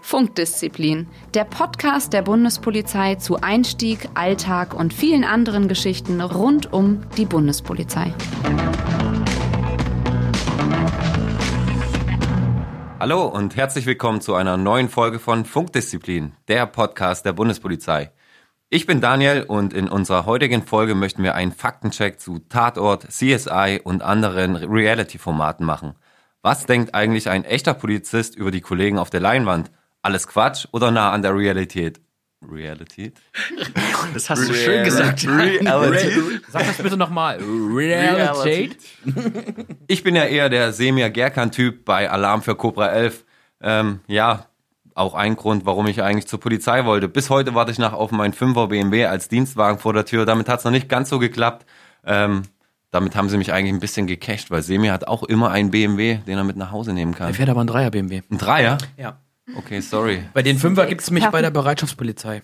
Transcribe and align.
Funkdisziplin, 0.00 1.06
der 1.34 1.44
Podcast 1.44 2.12
der 2.12 2.22
Bundespolizei 2.22 3.16
zu 3.16 3.40
Einstieg, 3.40 4.08
Alltag 4.14 4.74
und 4.74 4.94
vielen 4.94 5.24
anderen 5.24 5.68
Geschichten 5.68 6.20
rund 6.20 6.72
um 6.72 7.02
die 7.16 7.26
Bundespolizei. 7.26 8.12
Hallo 12.98 13.26
und 13.26 13.54
herzlich 13.56 13.86
willkommen 13.86 14.20
zu 14.20 14.34
einer 14.34 14.56
neuen 14.56 14.88
Folge 14.88 15.18
von 15.18 15.44
Funkdisziplin, 15.44 16.32
der 16.48 16.66
Podcast 16.66 17.24
der 17.24 17.32
Bundespolizei. 17.32 18.10
Ich 18.70 18.84
bin 18.84 19.00
Daniel 19.00 19.44
und 19.44 19.72
in 19.72 19.88
unserer 19.88 20.26
heutigen 20.26 20.62
Folge 20.62 20.94
möchten 20.94 21.22
wir 21.22 21.34
einen 21.34 21.52
Faktencheck 21.52 22.20
zu 22.20 22.38
Tatort, 22.50 23.10
CSI 23.10 23.80
und 23.82 24.02
anderen 24.02 24.56
Reality-Formaten 24.56 25.64
machen. 25.64 25.94
Was 26.42 26.66
denkt 26.66 26.94
eigentlich 26.94 27.30
ein 27.30 27.46
echter 27.46 27.72
Polizist 27.72 28.36
über 28.36 28.50
die 28.50 28.60
Kollegen 28.60 28.98
auf 28.98 29.08
der 29.08 29.20
Leinwand? 29.20 29.70
Alles 30.02 30.28
Quatsch 30.28 30.66
oder 30.70 30.90
nah 30.90 31.12
an 31.12 31.22
der 31.22 31.34
Realität? 31.34 32.02
Realität? 32.46 33.18
Das 34.14 34.30
hast 34.30 34.48
du 34.48 34.54
schön 34.54 34.84
gesagt. 34.84 35.26
Realität? 35.26 36.42
Sag 36.48 36.66
das 36.66 36.76
bitte 36.76 36.96
nochmal. 36.96 37.38
Realität? 37.42 38.78
Ich 39.86 40.02
bin 40.02 40.14
ja 40.14 40.24
eher 40.24 40.48
der 40.48 40.72
Semir 40.72 41.10
Gerkan-Typ 41.10 41.84
bei 41.84 42.08
Alarm 42.08 42.42
für 42.42 42.54
Cobra 42.54 42.88
11. 42.88 43.24
Ähm, 43.60 44.00
ja, 44.06 44.47
auch 44.98 45.14
ein 45.14 45.36
Grund, 45.36 45.64
warum 45.66 45.86
ich 45.86 46.02
eigentlich 46.02 46.26
zur 46.26 46.40
Polizei 46.40 46.84
wollte. 46.84 47.08
Bis 47.08 47.30
heute 47.30 47.54
warte 47.54 47.72
ich 47.72 47.78
noch 47.78 47.92
auf 47.92 48.10
meinen 48.10 48.34
5er 48.34 48.68
BMW 48.68 49.06
als 49.06 49.28
Dienstwagen 49.28 49.78
vor 49.78 49.92
der 49.92 50.04
Tür. 50.04 50.26
Damit 50.26 50.48
hat 50.48 50.58
es 50.58 50.64
noch 50.64 50.72
nicht 50.72 50.88
ganz 50.88 51.08
so 51.08 51.18
geklappt. 51.18 51.66
Ähm, 52.04 52.42
damit 52.90 53.14
haben 53.16 53.28
sie 53.28 53.36
mich 53.36 53.52
eigentlich 53.52 53.72
ein 53.72 53.80
bisschen 53.80 54.06
gecasht, 54.06 54.50
weil 54.50 54.62
Semir 54.62 54.92
hat 54.92 55.06
auch 55.06 55.22
immer 55.22 55.50
einen 55.50 55.70
BMW, 55.70 56.18
den 56.26 56.38
er 56.38 56.44
mit 56.44 56.56
nach 56.56 56.72
Hause 56.72 56.92
nehmen 56.92 57.14
kann. 57.14 57.28
Er 57.28 57.34
fährt 57.34 57.50
aber 57.50 57.60
ein 57.60 57.66
Dreier 57.66 57.90
BMW. 57.90 58.22
Ein 58.30 58.38
Dreier? 58.38 58.78
Ja. 58.96 59.18
Okay, 59.56 59.80
sorry. 59.80 60.22
Bei 60.34 60.42
den 60.42 60.58
Fünfer 60.58 60.86
gibt 60.86 61.00
es 61.00 61.10
mich 61.10 61.26
bei 61.26 61.40
der 61.40 61.50
Bereitschaftspolizei. 61.50 62.42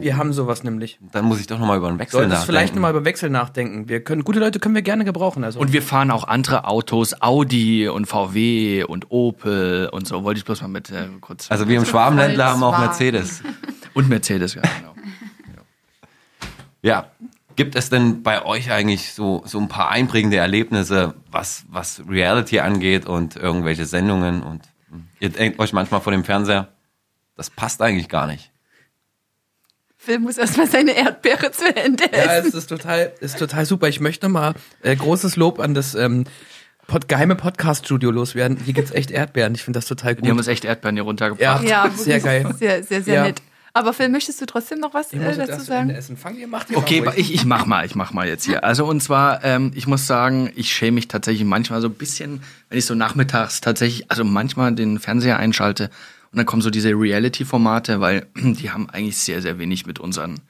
Wir 0.00 0.16
haben 0.16 0.32
sowas 0.32 0.64
nämlich. 0.64 0.98
Dann 1.12 1.24
muss 1.24 1.40
ich 1.40 1.46
doch 1.46 1.58
nochmal 1.58 1.78
über 1.78 1.88
einen 1.88 1.98
Wechsel 1.98 2.12
Solltest 2.12 2.32
nachdenken. 2.32 2.46
vielleicht 2.46 2.74
nochmal 2.74 2.90
über 2.92 3.04
Wechsel 3.04 3.30
nachdenken. 3.30 3.88
Wir 3.88 4.02
können, 4.02 4.24
gute 4.24 4.38
Leute 4.38 4.58
können 4.58 4.74
wir 4.74 4.82
gerne 4.82 5.04
gebrauchen. 5.04 5.44
Also. 5.44 5.60
Und 5.60 5.72
wir 5.72 5.82
fahren 5.82 6.10
auch 6.10 6.24
andere 6.24 6.64
Autos, 6.64 7.20
Audi 7.20 7.88
und 7.88 8.06
VW 8.06 8.84
und 8.84 9.10
Opel 9.10 9.88
und 9.92 10.06
so. 10.06 10.24
Wollte 10.24 10.38
ich 10.38 10.44
bloß 10.44 10.62
mal 10.62 10.68
mit 10.68 10.90
äh, 10.90 11.08
kurz. 11.20 11.50
Also 11.50 11.68
wir 11.68 11.76
im 11.76 11.84
Schwabenländler 11.84 12.46
haben 12.46 12.62
auch. 12.62 12.78
Mercedes. 12.78 13.42
und 13.94 14.08
Mercedes, 14.08 14.54
ja, 14.54 14.62
genau. 14.62 14.94
Ja. 16.82 17.06
Gibt 17.56 17.74
es 17.74 17.88
denn 17.88 18.22
bei 18.22 18.44
euch 18.44 18.70
eigentlich 18.70 19.14
so, 19.14 19.42
so 19.46 19.58
ein 19.58 19.68
paar 19.68 19.90
einprägende 19.90 20.36
Erlebnisse, 20.36 21.14
was, 21.30 21.64
was 21.70 22.02
Reality 22.06 22.60
angeht 22.60 23.06
und 23.06 23.34
irgendwelche 23.36 23.86
Sendungen 23.86 24.42
und 24.42 24.60
ihr 25.20 25.28
denkt 25.30 25.58
euch 25.58 25.72
manchmal 25.72 26.00
vor 26.00 26.12
dem 26.12 26.24
Fernseher, 26.24 26.68
das 27.36 27.50
passt 27.50 27.82
eigentlich 27.82 28.08
gar 28.08 28.26
nicht. 28.26 28.50
Phil 29.98 30.18
muss 30.18 30.38
erstmal 30.38 30.66
seine 30.68 30.92
Erdbeere 30.96 31.50
zu 31.50 31.64
Ende 31.74 32.04
ja, 32.12 32.36
essen. 32.36 32.48
es 32.48 32.54
ist 32.54 32.66
total, 32.68 33.12
ist 33.20 33.38
total 33.38 33.66
super. 33.66 33.88
Ich 33.88 34.00
möchte 34.00 34.26
nochmal 34.26 34.54
äh, 34.82 34.94
großes 34.94 35.36
Lob 35.36 35.58
an 35.58 35.74
das 35.74 35.94
ähm, 35.94 36.24
Pod, 36.86 37.08
geheime 37.08 37.34
Podcast-Studio 37.34 38.10
loswerden. 38.12 38.58
Hier 38.64 38.72
gibt's 38.74 38.92
echt 38.92 39.10
Erdbeeren. 39.10 39.54
Ich 39.56 39.64
finde 39.64 39.78
das 39.78 39.86
total 39.86 40.14
gut. 40.14 40.24
Die 40.24 40.30
haben 40.30 40.38
uns 40.38 40.46
echt 40.46 40.64
Erdbeeren 40.64 40.94
hier 40.94 41.02
runtergebracht. 41.02 41.64
Ja. 41.64 41.86
Ja, 41.86 41.90
Sehr 41.90 42.20
geil. 42.20 42.54
Sehr, 42.56 42.84
sehr, 42.84 43.02
sehr 43.02 43.14
Ja. 43.14 43.22
nett. 43.24 43.42
Aber 43.76 43.92
Phil, 43.92 44.08
möchtest 44.08 44.40
du 44.40 44.46
trotzdem 44.46 44.80
noch 44.80 44.94
was 44.94 45.12
ich 45.12 45.20
äh, 45.20 45.36
dazu 45.36 45.60
sagen? 45.60 45.90
essen. 45.90 46.16
Fang 46.16 46.34
ihr, 46.38 46.48
macht 46.48 46.70
ihr 46.70 46.78
Okay, 46.78 47.02
mal 47.02 47.12
ich, 47.14 47.34
ich 47.34 47.44
mach 47.44 47.66
mal, 47.66 47.84
ich 47.84 47.94
mach 47.94 48.10
mal 48.10 48.26
jetzt 48.26 48.46
hier. 48.46 48.64
Also 48.64 48.86
und 48.86 49.02
zwar, 49.02 49.44
ähm, 49.44 49.70
ich 49.74 49.86
muss 49.86 50.06
sagen, 50.06 50.50
ich 50.56 50.72
schäme 50.72 50.94
mich 50.94 51.08
tatsächlich 51.08 51.44
manchmal 51.44 51.82
so 51.82 51.88
ein 51.88 51.92
bisschen, 51.92 52.40
wenn 52.70 52.78
ich 52.78 52.86
so 52.86 52.94
nachmittags 52.94 53.60
tatsächlich, 53.60 54.10
also 54.10 54.24
manchmal 54.24 54.74
den 54.74 54.98
Fernseher 54.98 55.38
einschalte 55.38 55.90
und 56.32 56.38
dann 56.38 56.46
kommen 56.46 56.62
so 56.62 56.70
diese 56.70 56.88
Reality-Formate, 56.92 58.00
weil 58.00 58.26
die 58.34 58.70
haben 58.70 58.88
eigentlich 58.88 59.18
sehr, 59.18 59.42
sehr 59.42 59.58
wenig 59.58 59.84
mit 59.84 59.98
unseren, 59.98 60.40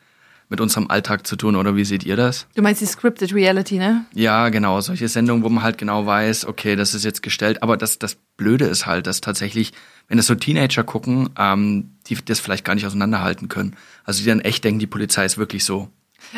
mit 0.48 0.60
unserem 0.60 0.90
Alltag 0.90 1.26
zu 1.26 1.36
tun, 1.36 1.56
oder 1.56 1.76
wie 1.76 1.84
seht 1.84 2.04
ihr 2.04 2.16
das? 2.16 2.46
Du 2.54 2.62
meinst 2.62 2.80
die 2.80 2.86
Scripted 2.86 3.34
Reality, 3.34 3.78
ne? 3.78 4.04
Ja, 4.14 4.48
genau, 4.48 4.80
solche 4.80 5.08
Sendungen, 5.08 5.42
wo 5.42 5.48
man 5.48 5.64
halt 5.64 5.78
genau 5.78 6.06
weiß, 6.06 6.46
okay, 6.46 6.76
das 6.76 6.94
ist 6.94 7.04
jetzt 7.04 7.22
gestellt. 7.22 7.62
Aber 7.62 7.76
das, 7.76 7.98
das 7.98 8.16
Blöde 8.36 8.66
ist 8.66 8.86
halt, 8.86 9.06
dass 9.06 9.20
tatsächlich, 9.20 9.72
wenn 10.08 10.18
das 10.18 10.26
so 10.26 10.34
Teenager 10.34 10.84
gucken, 10.84 11.30
ähm, 11.36 11.96
die 12.06 12.16
das 12.24 12.38
vielleicht 12.40 12.64
gar 12.64 12.74
nicht 12.74 12.86
auseinanderhalten 12.86 13.48
können. 13.48 13.76
Also 14.04 14.22
die 14.22 14.28
dann 14.28 14.40
echt 14.40 14.62
denken, 14.62 14.78
die 14.78 14.86
Polizei 14.86 15.24
ist 15.24 15.38
wirklich 15.38 15.64
so. 15.64 15.88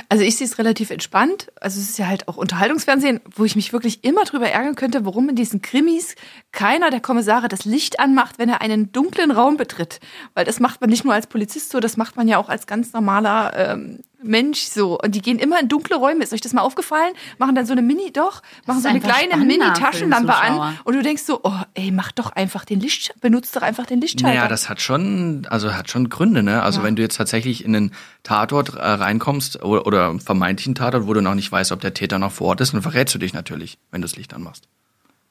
Also 0.09 0.25
ich 0.25 0.37
sehe 0.37 0.47
es 0.47 0.59
relativ 0.59 0.91
entspannt. 0.91 1.51
Also 1.61 1.81
es 1.81 1.91
ist 1.91 1.99
ja 1.99 2.07
halt 2.07 2.29
auch 2.29 2.37
Unterhaltungsfernsehen, 2.37 3.21
wo 3.35 3.45
ich 3.45 3.57
mich 3.57 3.73
wirklich 3.73 4.05
immer 4.05 4.25
drüber 4.25 4.49
ärgern 4.49 4.75
könnte, 4.75 5.05
warum 5.05 5.29
in 5.29 5.37
diesen 5.37 5.63
Krimis 5.63 6.15
keiner 6.53 6.91
der 6.91 7.01
Kommissare 7.01 7.49
das 7.49 7.65
Licht 7.65 8.01
anmacht, 8.01 8.39
wenn 8.39 8.49
er 8.49 8.61
einen 8.61 8.93
dunklen 8.93 9.31
Raum 9.31 9.57
betritt. 9.57 10.01
Weil 10.35 10.45
das 10.45 10.61
macht 10.61 10.81
man 10.81 10.91
nicht 10.91 11.05
nur 11.05 11.15
als 11.15 11.27
Polizist 11.27 11.71
so, 11.71 11.81
das 11.81 11.97
macht 11.97 12.17
man 12.17 12.29
ja 12.29 12.39
auch 12.39 12.49
als 12.49 12.67
ganz 12.67 12.93
normaler 12.93 13.53
ähm, 13.57 14.01
Mensch 14.23 14.63
so. 14.63 14.99
Und 14.99 15.15
die 15.15 15.23
gehen 15.23 15.39
immer 15.39 15.61
in 15.61 15.69
dunkle 15.69 15.97
Räume. 15.97 16.25
Ist 16.25 16.33
euch 16.33 16.41
das 16.41 16.53
mal 16.53 16.63
aufgefallen? 16.63 17.15
Machen 17.39 17.55
dann 17.55 17.67
so 17.67 17.73
eine 17.73 17.83
Mini, 17.83 18.13
doch, 18.13 18.43
machen 18.67 18.81
so 18.81 18.89
eine 18.89 19.01
kleine 19.01 19.37
Mini-Taschenlampe 19.37 20.35
an. 20.35 20.79
Und 20.85 20.95
du 20.95 21.03
denkst 21.03 21.23
so, 21.23 21.41
oh, 21.43 21.61
ey, 21.75 21.91
mach 21.91 22.13
doch 22.13 22.33
einfach 22.33 22.65
den 22.65 22.81
Licht, 22.81 23.15
benutzt 23.21 23.55
doch 23.57 23.63
einfach 23.63 23.87
den 23.87 24.01
Lichtschalter. 24.01 24.37
Naja, 24.37 24.49
das 24.49 24.69
hat 24.69 24.81
schon, 24.81 25.47
also 25.51 25.75
hat 25.75 25.91
schon 25.91 26.09
Gründe, 26.09 26.43
ne? 26.43 26.63
Also 26.63 26.83
wenn 26.83 26.97
du 26.97 27.03
jetzt 27.03 27.17
tatsächlich 27.17 27.65
in 27.65 27.77
einen 27.77 27.95
Tatort 28.23 28.75
äh, 28.75 28.81
reinkommst 28.81 29.63
oder, 29.63 29.87
oder 29.87 30.19
vermeintlichen 30.19 30.75
Tatort, 30.75 31.07
wo 31.07 31.15
du 31.15 31.21
noch 31.21 31.35
nicht 31.35 31.51
weißt, 31.51 31.73
ob 31.73 31.81
der 31.81 31.95
Täter 31.95 32.19
noch 32.19 32.33
vor 32.33 32.49
Ort 32.49 32.61
ist, 32.61 32.75
dann 32.75 32.83
verrätst 32.83 33.15
du 33.15 33.19
dich 33.19 33.33
natürlich, 33.33 33.79
wenn 33.91 34.01
du 34.01 34.07
das 34.07 34.17
Licht 34.17 34.35
anmachst. 34.35 34.69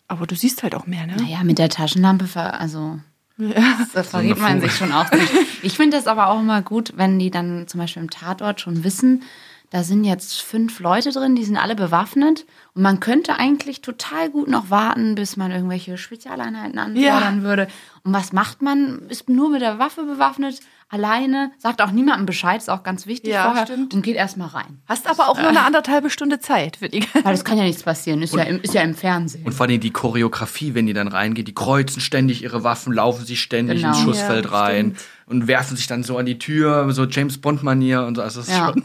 Aber 0.08 0.26
du 0.26 0.36
siehst 0.36 0.64
halt 0.64 0.76
auch 0.76 0.88
mehr, 0.88 1.06
ne? 1.06 1.18
Naja, 1.18 1.44
mit 1.44 1.60
der 1.60 1.70
Taschenlampe, 1.70 2.28
ver 2.28 2.60
also 3.40 3.92
das 3.94 4.10
verrät 4.10 4.38
man 4.40 4.62
sich 4.62 4.74
schon 4.74 4.92
auch 4.92 5.12
nicht. 5.12 5.32
Ich 5.62 5.78
finde 5.78 5.98
das 5.98 6.08
aber 6.08 6.28
auch 6.28 6.40
immer 6.40 6.62
gut, 6.62 6.94
wenn 6.96 7.20
die 7.20 7.32
dann 7.32 7.68
zum 7.68 7.80
Beispiel 7.80 8.02
im 8.02 8.10
Tatort 8.10 8.62
schon 8.62 8.84
wissen, 8.84 9.24
da 9.70 9.84
sind 9.84 10.06
jetzt 10.06 10.42
fünf 10.42 10.80
Leute 10.80 11.12
drin, 11.12 11.36
die 11.36 11.44
sind 11.44 11.58
alle 11.58 11.76
bewaffnet 11.76 12.46
und 12.74 12.84
man 12.84 13.02
könnte 13.02 13.36
eigentlich 13.38 13.82
total 13.82 14.30
gut 14.30 14.48
noch 14.48 14.70
warten, 14.70 15.16
bis 15.16 15.36
man 15.36 15.52
irgendwelche 15.52 15.98
Spezialeinheiten 15.98 16.80
anfordern 16.80 17.44
würde. 17.44 17.68
Und 18.04 18.14
was 18.14 18.32
macht 18.32 18.62
man? 18.62 19.10
Ist 19.10 19.28
nur 19.28 19.50
mit 19.50 19.62
der 19.62 19.78
Waffe 19.78 20.04
bewaffnet, 20.04 20.62
alleine, 20.90 21.52
sagt 21.58 21.82
auch 21.82 21.92
niemandem 21.92 22.26
Bescheid, 22.26 22.58
ist 22.60 22.70
auch 22.70 22.84
ganz 22.84 23.08
wichtig 23.08 23.34
Ja, 23.34 23.44
vorher 23.46 23.66
stimmt. 23.66 23.94
und 23.94 24.02
geht 24.04 24.16
erstmal 24.16 24.48
rein. 24.50 24.80
Hast 24.86 25.08
aber 25.10 25.30
auch 25.30 25.38
nur 25.38 25.50
eine 25.50 25.64
anderthalbe 25.66 26.10
Stunde 26.10 26.40
Zeit 26.40 26.78
für 26.78 26.90
die 26.90 27.04
Weil 27.14 27.34
das 27.34 27.44
kann 27.44 27.58
ja 27.58 27.64
nichts 27.64 27.84
passieren, 27.84 28.22
ist, 28.22 28.34
ja 28.34 28.44
im, 28.44 28.62
ist 28.62 28.74
ja 28.74 28.82
im 28.82 28.96
Fernsehen. 28.96 29.44
Und 29.46 29.54
vor 29.54 29.66
allem 29.68 29.80
die 29.80 29.92
Choreografie, 29.92 30.74
wenn 30.76 30.86
die 30.88 30.94
dann 30.94 31.08
reingehen, 31.10 31.46
die 31.46 31.54
kreuzen 31.54 32.02
ständig 32.02 32.44
ihre 32.44 32.64
Waffen, 32.64 32.94
laufen 32.94 33.26
sich 33.26 33.42
ständig 33.42 33.82
Genau. 33.82 33.90
ins 33.90 34.00
Schussfeld 34.04 34.46
Ja, 34.46 34.52
rein 34.52 34.96
und 35.26 35.48
werfen 35.48 35.76
sich 35.76 35.88
dann 35.88 36.04
so 36.04 36.18
an 36.18 36.26
die 36.26 36.40
Tür, 36.40 36.90
so 36.94 37.04
James 37.04 37.38
Bond-Manier 37.40 38.04
und 38.06 38.16
so. 38.16 38.22
Also 38.22 38.40
das 38.40 38.48
ist 38.48 38.56
Ja. 38.56 38.68
schon. 38.74 38.84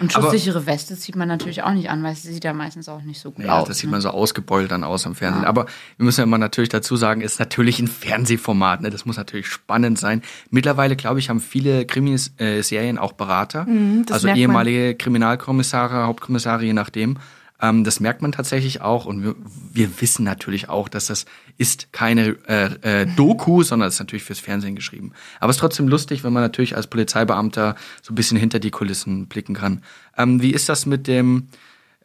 Und 0.00 0.12
schusssichere 0.12 0.66
Weste 0.66 0.96
zieht 0.96 1.14
man 1.14 1.28
natürlich 1.28 1.62
auch 1.62 1.72
nicht 1.72 1.88
an, 1.88 2.02
weil 2.02 2.16
sie 2.16 2.32
sieht 2.32 2.42
ja 2.44 2.52
meistens 2.52 2.88
auch 2.88 3.02
nicht 3.02 3.20
so 3.20 3.30
gut 3.30 3.44
Ja, 3.44 3.60
aus. 3.60 3.68
das 3.68 3.78
sieht 3.78 3.86
ne? 3.86 3.92
man 3.92 4.00
so 4.00 4.10
ausgebeult 4.10 4.72
dann 4.72 4.82
aus 4.82 5.06
am 5.06 5.14
Fernsehen. 5.14 5.44
Aber 5.44 5.66
wir 5.96 6.04
müssen 6.04 6.20
ja 6.20 6.24
immer 6.24 6.38
natürlich 6.38 6.68
dazu 6.70 6.96
sagen, 6.96 7.20
ist 7.20 7.38
natürlich 7.38 7.78
ein 7.78 7.86
Fernsehformat. 7.86 8.80
Ne? 8.82 8.90
Das 8.90 9.04
muss 9.06 9.16
natürlich 9.16 9.46
spannend 9.46 9.98
sein. 9.98 10.22
Mittlerweile, 10.50 10.96
glaube 10.96 11.20
ich, 11.20 11.28
haben 11.30 11.40
viele 11.44 11.86
Krimiserien 11.86 12.98
auch 12.98 13.12
Berater. 13.12 13.64
Mhm, 13.64 14.06
also 14.10 14.26
merkt 14.26 14.36
man. 14.36 14.36
ehemalige 14.36 14.94
Kriminalkommissare, 14.94 16.06
Hauptkommissare, 16.06 16.64
je 16.64 16.72
nachdem. 16.72 17.18
Ähm, 17.60 17.84
das 17.84 18.00
merkt 18.00 18.22
man 18.22 18.32
tatsächlich 18.32 18.80
auch. 18.80 19.06
Und 19.06 19.22
wir, 19.22 19.34
wir 19.72 20.00
wissen 20.00 20.24
natürlich 20.24 20.68
auch, 20.68 20.88
dass 20.88 21.06
das 21.06 21.24
ist 21.56 21.92
keine 21.92 22.36
äh, 22.48 23.02
äh, 23.02 23.06
Doku, 23.06 23.62
sondern 23.62 23.88
es 23.88 23.94
ist 23.94 24.00
natürlich 24.00 24.24
fürs 24.24 24.40
Fernsehen 24.40 24.74
geschrieben. 24.74 25.12
Aber 25.40 25.50
es 25.50 25.56
ist 25.56 25.60
trotzdem 25.60 25.88
lustig, 25.88 26.24
wenn 26.24 26.32
man 26.32 26.42
natürlich 26.42 26.76
als 26.76 26.88
Polizeibeamter 26.88 27.76
so 28.02 28.12
ein 28.12 28.16
bisschen 28.16 28.36
hinter 28.36 28.58
die 28.58 28.70
Kulissen 28.70 29.26
blicken 29.26 29.54
kann. 29.54 29.82
Ähm, 30.16 30.42
wie 30.42 30.50
ist 30.50 30.68
das 30.68 30.86
mit 30.86 31.06
dem 31.06 31.48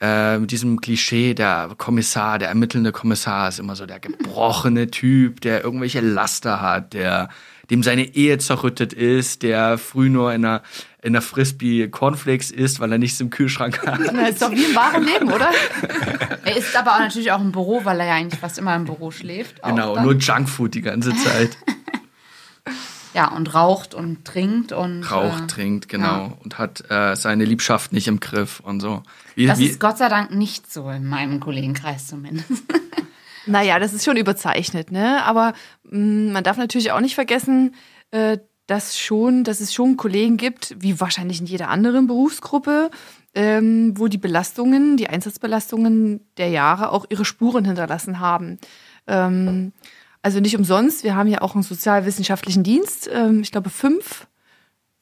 äh, 0.01 0.37
mit 0.37 0.51
diesem 0.51 0.79
Klischee, 0.79 1.33
der 1.33 1.71
Kommissar, 1.77 2.39
der 2.39 2.47
ermittelnde 2.47 2.93
Kommissar 2.93 3.49
ist 3.49 3.59
immer 3.59 3.75
so 3.75 3.85
der 3.85 3.99
gebrochene 3.99 4.89
Typ, 4.89 5.41
der 5.41 5.61
irgendwelche 5.61 5.99
Laster 5.99 6.61
hat, 6.61 6.93
der 6.93 7.27
dem 7.69 7.83
seine 7.83 8.15
Ehe 8.15 8.37
zerrüttet 8.37 8.93
ist, 8.93 9.43
der 9.43 9.77
früh 9.77 10.09
nur 10.09 10.33
in 10.33 10.45
einer, 10.45 10.63
in 11.01 11.13
einer 11.15 11.21
Frisbee 11.21 11.87
Cornflakes 11.87 12.51
isst, 12.51 12.79
weil 12.79 12.91
er 12.91 12.97
nichts 12.97 13.19
im 13.19 13.29
Kühlschrank 13.29 13.85
hat. 13.85 13.99
Das 14.13 14.29
ist 14.31 14.41
doch 14.41 14.51
wie 14.51 14.65
im 14.65 14.75
wahren 14.75 15.03
Leben, 15.03 15.31
oder? 15.31 15.49
Er 16.45 16.57
ist 16.57 16.75
aber 16.75 16.95
auch 16.95 16.99
natürlich 16.99 17.31
auch 17.31 17.41
im 17.41 17.51
Büro, 17.51 17.81
weil 17.83 17.99
er 17.99 18.07
ja 18.07 18.13
eigentlich 18.15 18.39
fast 18.39 18.57
immer 18.57 18.75
im 18.75 18.85
Büro 18.85 19.11
schläft. 19.11 19.61
Genau, 19.61 20.01
nur 20.01 20.15
Junkfood 20.15 20.73
die 20.73 20.81
ganze 20.81 21.15
Zeit. 21.15 21.57
Ja, 23.13 23.29
und 23.29 23.53
raucht 23.55 23.95
und 23.95 24.23
trinkt 24.23 24.71
und. 24.71 25.03
Raucht, 25.09 25.43
äh, 25.43 25.47
trinkt, 25.47 25.89
genau. 25.89 26.37
Und 26.43 26.59
hat 26.59 26.89
äh, 26.91 27.15
seine 27.15 27.43
Liebschaft 27.43 27.91
nicht 27.91 28.07
im 28.07 28.19
Griff 28.19 28.59
und 28.59 28.81
so. 28.81 29.01
Wie, 29.35 29.47
Das 29.47 29.57
wie, 29.57 29.65
ist 29.65 29.79
Gott 29.79 29.97
sei 29.97 30.09
Dank 30.09 30.31
nicht 30.31 30.71
so 30.71 30.89
in 30.89 31.07
meinem 31.07 31.39
Kollegenkreis 31.39 32.07
zumindest. 32.07 32.63
Naja, 33.49 33.79
das 33.79 33.93
ist 33.93 34.05
schon 34.05 34.17
überzeichnet, 34.17 34.91
ne? 34.91 35.23
Aber 35.25 35.53
mh, 35.83 36.33
man 36.33 36.43
darf 36.43 36.57
natürlich 36.57 36.91
auch 36.91 36.99
nicht 37.01 37.15
vergessen, 37.15 37.73
äh, 38.11 38.37
dass 38.67 38.99
schon, 38.99 39.43
dass 39.43 39.59
es 39.59 39.73
schon 39.73 39.97
Kollegen 39.97 40.37
gibt, 40.37 40.75
wie 40.79 40.99
wahrscheinlich 40.99 41.39
in 41.39 41.47
jeder 41.47 41.69
anderen 41.69 42.05
Berufsgruppe, 42.05 42.91
ähm, 43.33 43.93
wo 43.97 44.07
die 44.07 44.19
Belastungen, 44.19 44.95
die 44.95 45.09
Einsatzbelastungen 45.09 46.27
der 46.37 46.49
Jahre 46.49 46.91
auch 46.91 47.07
ihre 47.09 47.25
Spuren 47.25 47.65
hinterlassen 47.65 48.19
haben. 48.19 48.59
Ähm, 49.07 49.73
also 50.21 50.39
nicht 50.39 50.55
umsonst, 50.55 51.03
wir 51.03 51.15
haben 51.15 51.29
ja 51.29 51.41
auch 51.41 51.55
einen 51.55 51.63
sozialwissenschaftlichen 51.63 52.63
Dienst, 52.63 53.09
ähm, 53.11 53.41
ich 53.41 53.51
glaube 53.51 53.71
fünf, 53.71 54.27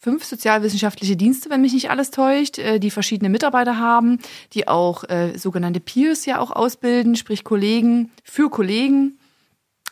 fünf 0.07 0.23
sozialwissenschaftliche 0.23 1.17
Dienste, 1.17 1.49
wenn 1.49 1.59
mich 1.59 1.73
nicht 1.73 1.89
alles 1.89 2.11
täuscht, 2.11 2.59
äh, 2.59 2.79
die 2.79 2.91
verschiedene 2.91 3.29
Mitarbeiter 3.29 3.77
haben, 3.77 4.19
die 4.53 4.65
auch 4.65 5.03
äh, 5.09 5.37
sogenannte 5.37 5.81
Peers 5.81 6.25
ja 6.25 6.39
auch 6.39 6.51
ausbilden, 6.51 7.17
sprich 7.17 7.43
Kollegen 7.43 8.09
für 8.23 8.49
Kollegen 8.49 9.19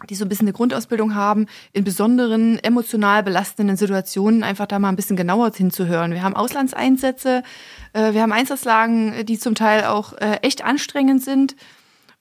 die 0.09 0.15
so 0.15 0.25
ein 0.25 0.29
bisschen 0.29 0.47
eine 0.47 0.53
Grundausbildung 0.53 1.15
haben, 1.15 1.47
in 1.71 1.85
besonderen 1.85 2.59
emotional 2.59 3.23
belastenden 3.23 3.77
Situationen 3.77 4.44
einfach 4.44 4.65
da 4.67 4.77
mal 4.77 4.89
ein 4.89 4.97
bisschen 4.97 5.15
genauer 5.15 5.51
hinzuhören. 5.53 6.12
Wir 6.12 6.21
haben 6.21 6.35
Auslandseinsätze, 6.35 7.44
äh, 7.94 8.13
wir 8.13 8.21
haben 8.21 8.33
Einsatzlagen, 8.33 9.25
die 9.25 9.39
zum 9.39 9.56
Teil 9.56 9.85
auch 9.85 10.13
äh, 10.13 10.39
echt 10.41 10.63
anstrengend 10.63 11.23
sind. 11.23 11.56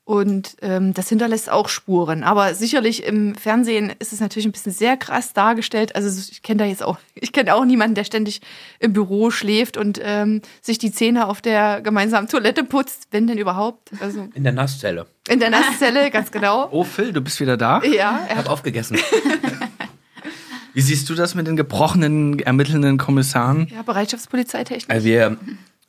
Und 0.07 0.55
ähm, 0.61 0.93
das 0.93 1.09
hinterlässt 1.09 1.49
auch 1.49 1.67
Spuren. 1.67 2.23
Aber 2.23 2.53
sicherlich 2.53 3.03
im 3.05 3.33
Fernsehen 3.33 3.91
ist 3.97 4.13
es 4.13 4.19
natürlich 4.19 4.45
ein 4.45 4.51
bisschen 4.51 4.71
sehr 4.71 4.97
krass 4.97 5.33
dargestellt. 5.33 5.95
Also 5.95 6.21
ich 6.31 6.43
kenne 6.43 6.59
da 6.59 6.65
jetzt 6.65 6.83
auch, 6.83 6.99
ich 7.15 7.31
kenne 7.31 7.55
auch 7.55 7.65
niemanden, 7.65 7.95
der 7.95 8.03
ständig 8.03 8.41
im 8.79 8.93
Büro 8.93 9.31
schläft 9.31 9.77
und 9.77 9.99
ähm, 10.03 10.43
sich 10.61 10.77
die 10.77 10.91
Zähne 10.91 11.27
auf 11.27 11.41
der 11.41 11.81
gemeinsamen 11.81 12.27
Toilette 12.27 12.63
putzt, 12.63 13.07
wenn 13.09 13.25
denn 13.25 13.39
überhaupt. 13.39 13.89
Also 13.99 14.27
In 14.35 14.43
der 14.43 14.53
Nasszelle. 14.53 15.07
in 15.27 15.39
der 15.39 15.49
Nasszelle, 15.49 16.11
ganz 16.11 16.31
genau. 16.31 16.67
Oh, 16.71 16.83
Phil, 16.83 17.11
du 17.11 17.21
bist 17.21 17.39
wieder 17.39 17.57
da. 17.57 17.81
Ja, 17.83 18.21
Ich 18.25 18.31
er 18.31 18.35
habe 18.37 18.49
aufgegessen. 18.51 18.97
Wie 20.73 20.81
siehst 20.81 21.09
du 21.09 21.15
das 21.15 21.33
mit 21.35 21.47
den 21.47 21.55
gebrochenen, 21.55 22.39
ermittelnden 22.39 22.97
Kommissaren? 22.97 23.67
ja, 23.73 23.81
Bereitschaftspolizeitechnik. 23.81 24.89
Also 24.89 25.05
wir 25.05 25.37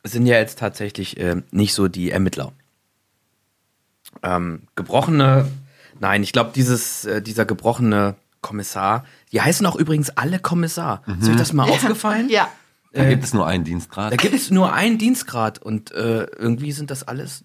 sind 0.03 0.25
ja 0.25 0.37
jetzt 0.37 0.57
tatsächlich 0.59 1.17
äh, 1.17 1.41
nicht 1.51 1.73
so 1.73 1.87
die 1.87 2.09
Ermittler. 2.09 2.53
Ähm, 4.23 4.63
gebrochene, 4.75 5.49
nein, 5.99 6.23
ich 6.23 6.31
glaube, 6.31 6.51
dieses, 6.55 7.05
äh, 7.05 7.21
dieser 7.21 7.45
gebrochene 7.45 8.15
Kommissar, 8.41 9.05
die 9.31 9.41
heißen 9.41 9.65
auch 9.65 9.75
übrigens 9.75 10.09
alle 10.11 10.39
Kommissar. 10.39 11.03
Ist 11.19 11.29
euch 11.29 11.35
das 11.35 11.53
mal 11.53 11.69
aufgefallen? 11.69 12.29
ja. 12.29 12.47
Da 12.93 13.03
gibt 13.07 13.23
es 13.23 13.33
nur 13.33 13.45
einen 13.45 13.63
Dienstgrad. 13.63 14.11
Da 14.11 14.15
gibt 14.15 14.33
es 14.33 14.49
nur 14.49 14.73
einen 14.73 14.97
Dienstgrad 14.97 15.59
und 15.59 15.91
äh, 15.91 16.23
irgendwie 16.23 16.71
sind 16.71 16.89
das 16.89 17.07
alles. 17.07 17.43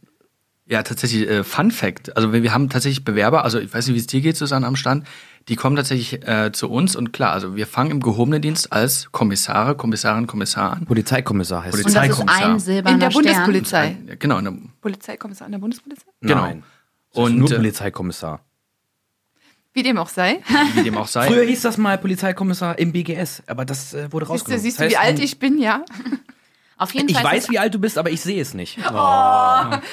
Ja, 0.67 0.83
tatsächlich, 0.83 1.29
äh, 1.29 1.45
Fun 1.45 1.71
Fact. 1.71 2.17
Also 2.17 2.33
wir, 2.33 2.43
wir 2.43 2.55
haben 2.55 2.71
tatsächlich 2.71 3.05
Bewerber, 3.05 3.45
also 3.45 3.59
ich 3.59 3.75
weiß 3.75 3.87
nicht, 3.87 3.95
wie 3.95 4.01
es 4.01 4.07
dir 4.07 4.21
geht, 4.21 4.37
Susanne, 4.37 4.67
am 4.67 4.77
Stand, 4.77 5.07
die 5.49 5.57
kommen 5.57 5.77
tatsächlich 5.77 6.27
äh, 6.27 6.53
zu 6.53 6.71
uns 6.71 6.95
und 6.97 7.13
klar, 7.13 7.33
also 7.33 7.57
wir 7.57 7.67
fangen 7.67 7.91
im 7.91 8.01
gehobenen 8.01 8.41
Dienst 8.43 8.73
als 8.73 9.11
Kommissare, 9.13 9.75
Kommissarin, 9.77 10.27
Kommissar 10.27 10.73
an. 10.75 10.85
Polizeikommissar 10.87 11.65
heißt 11.65 11.73
Polizei- 11.73 12.03
Und 12.03 12.09
das 12.11 12.19
ist 12.19 12.25
Polizeikommissar. 12.27 12.85
ein 12.91 12.95
In 12.95 13.01
der 13.01 13.11
Stern. 13.11 13.23
Bundespolizei. 13.25 13.97
Genau, 14.19 14.39
in 14.39 14.45
der, 14.45 14.55
Polizeikommissar 14.81 15.47
an 15.47 15.53
der 15.53 15.59
Bundespolizei? 15.59 16.07
genau. 16.21 16.43
Nein. 16.43 16.63
Und 17.15 17.25
Und, 17.25 17.39
nur 17.39 17.51
äh, 17.53 17.57
Polizeikommissar. 17.57 18.41
Wie 19.75 19.83
dem 19.83 19.97
auch 19.99 20.09
sei. 20.09 20.41
wie 20.75 20.83
dem 20.83 20.97
auch 20.99 21.07
sei. 21.09 21.27
Früher 21.29 21.45
hieß 21.45 21.63
das 21.63 21.79
mal 21.79 21.97
Polizeikommissar 21.99 22.79
im 22.79 22.93
BGS, 22.93 23.43
aber 23.47 23.65
das 23.65 23.95
äh, 23.95 24.13
wurde 24.13 24.27
Siehst 24.27 24.29
du, 24.29 24.53
rausgenommen. 24.53 24.63
siehst 24.63 24.79
du, 24.79 24.83
Das 24.85 24.93
wie 24.93 24.97
heißt, 24.99 25.09
alt 25.09 25.19
ich 25.19 25.39
bin, 25.39 25.59
ja? 25.59 25.83
Auf 26.83 26.95
jeden 26.95 27.09
Ich 27.09 27.17
Fall. 27.17 27.25
weiß, 27.37 27.49
wie 27.49 27.61
alt 27.61 27.73
du 27.75 27.79
bist, 27.79 27.97
aber 27.97 28.11
ich 28.11 28.21
sehe 28.21 28.43
es 28.43 28.55
nicht. 28.55 28.77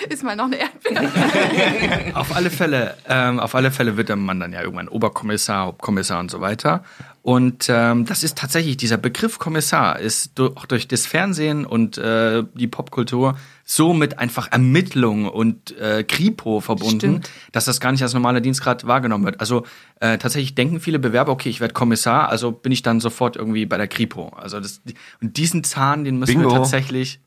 Ist 0.09 0.23
mal 0.23 0.35
noch 0.35 0.45
eine 0.45 0.57
Erdbeere. 0.57 2.15
Auf 2.15 2.35
alle 2.35 2.49
Fälle, 2.49 2.97
ähm, 3.07 3.39
auf 3.39 3.53
alle 3.53 3.69
Fälle 3.71 3.95
wird 3.95 4.09
der 4.09 4.15
Mann 4.15 4.39
dann 4.39 4.53
ja 4.53 4.61
irgendwann 4.61 4.87
Oberkommissar, 4.87 5.65
Hauptkommissar 5.67 6.19
und 6.19 6.31
so 6.31 6.41
weiter. 6.41 6.83
Und 7.21 7.67
ähm, 7.69 8.05
das 8.05 8.23
ist 8.23 8.37
tatsächlich, 8.37 8.77
dieser 8.77 8.97
Begriff 8.97 9.37
Kommissar 9.37 9.99
ist 9.99 10.31
du, 10.35 10.47
auch 10.55 10.65
durch 10.65 10.87
das 10.87 11.05
Fernsehen 11.05 11.65
und 11.65 11.97
äh, 11.99 12.43
die 12.55 12.67
Popkultur 12.67 13.37
so 13.71 13.93
mit 13.93 14.17
einfach 14.17 14.51
Ermittlung 14.51 15.29
und 15.29 15.77
äh, 15.77 16.03
Kripo 16.03 16.59
verbunden, 16.59 16.97
Stimmt. 16.97 17.29
dass 17.51 17.65
das 17.65 17.79
gar 17.79 17.91
nicht 17.91 18.01
als 18.01 18.15
normaler 18.15 18.41
Dienstgrad 18.41 18.87
wahrgenommen 18.87 19.25
wird. 19.25 19.39
Also 19.39 19.63
äh, 19.99 20.17
tatsächlich 20.17 20.55
denken 20.55 20.79
viele 20.79 20.97
Bewerber, 20.97 21.31
okay, 21.31 21.49
ich 21.49 21.59
werde 21.59 21.75
Kommissar, 21.75 22.29
also 22.29 22.51
bin 22.51 22.71
ich 22.71 22.81
dann 22.81 22.99
sofort 22.99 23.35
irgendwie 23.35 23.67
bei 23.67 23.77
der 23.77 23.87
Kripo. 23.87 24.29
Also 24.29 24.59
das, 24.59 24.81
und 25.21 25.37
diesen 25.37 25.63
Zahn, 25.63 26.03
den 26.03 26.17
müssen 26.17 26.39
Bingo. 26.39 26.49
wir 26.49 26.57
tatsächlich 26.57 27.19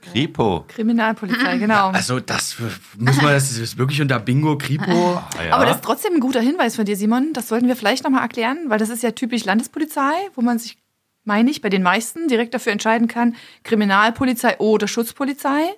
Kripo. 0.00 0.64
Kriminalpolizei, 0.68 1.58
genau. 1.58 1.90
also 1.90 2.18
das 2.18 2.56
muss 2.96 3.20
man, 3.20 3.32
das 3.32 3.52
ist 3.52 3.76
wirklich 3.76 4.00
unter 4.00 4.18
Bingo, 4.20 4.56
Kripo. 4.56 5.20
Ah, 5.36 5.44
ja. 5.44 5.54
Aber 5.54 5.66
das 5.66 5.76
ist 5.76 5.84
trotzdem 5.84 6.14
ein 6.14 6.20
guter 6.20 6.40
Hinweis 6.40 6.76
von 6.76 6.84
dir, 6.84 6.96
Simon. 6.96 7.32
Das 7.32 7.48
sollten 7.48 7.66
wir 7.68 7.76
vielleicht 7.76 8.04
nochmal 8.04 8.22
erklären, 8.22 8.58
weil 8.68 8.78
das 8.78 8.88
ist 8.88 9.02
ja 9.02 9.10
typisch 9.10 9.44
Landespolizei, 9.44 10.12
wo 10.34 10.42
man 10.42 10.58
sich, 10.58 10.78
meine 11.24 11.50
ich, 11.50 11.60
bei 11.60 11.68
den 11.68 11.82
meisten 11.82 12.28
direkt 12.28 12.54
dafür 12.54 12.72
entscheiden 12.72 13.08
kann, 13.08 13.36
Kriminalpolizei 13.62 14.58
oder 14.58 14.86
Schutzpolizei. 14.88 15.74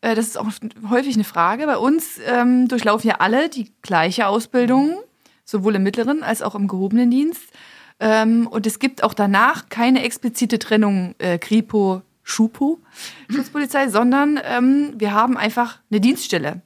Äh, 0.00 0.14
Das 0.14 0.26
ist 0.26 0.38
auch 0.38 0.46
häufig 0.90 1.14
eine 1.14 1.24
Frage. 1.24 1.66
Bei 1.66 1.78
uns 1.78 2.20
ähm, 2.26 2.68
durchlaufen 2.68 3.08
ja 3.08 3.16
alle 3.16 3.48
die 3.48 3.72
gleiche 3.82 4.26
Ausbildung, 4.26 4.98
sowohl 5.44 5.76
im 5.76 5.82
mittleren 5.82 6.22
als 6.22 6.42
auch 6.42 6.54
im 6.54 6.68
gehobenen 6.68 7.10
Dienst. 7.10 7.52
Ähm, 8.00 8.46
und 8.46 8.66
es 8.66 8.78
gibt 8.78 9.02
auch 9.02 9.14
danach 9.14 9.68
keine 9.68 10.04
explizite 10.04 10.58
Trennung 10.58 11.14
äh, 11.18 11.38
Kripo, 11.38 12.02
Schupo, 12.22 12.78
Schutzpolizei, 13.30 13.88
sondern 13.88 14.38
ähm, 14.44 14.92
wir 14.96 15.12
haben 15.12 15.36
einfach 15.36 15.78
eine 15.90 16.00
Dienststelle. 16.00 16.60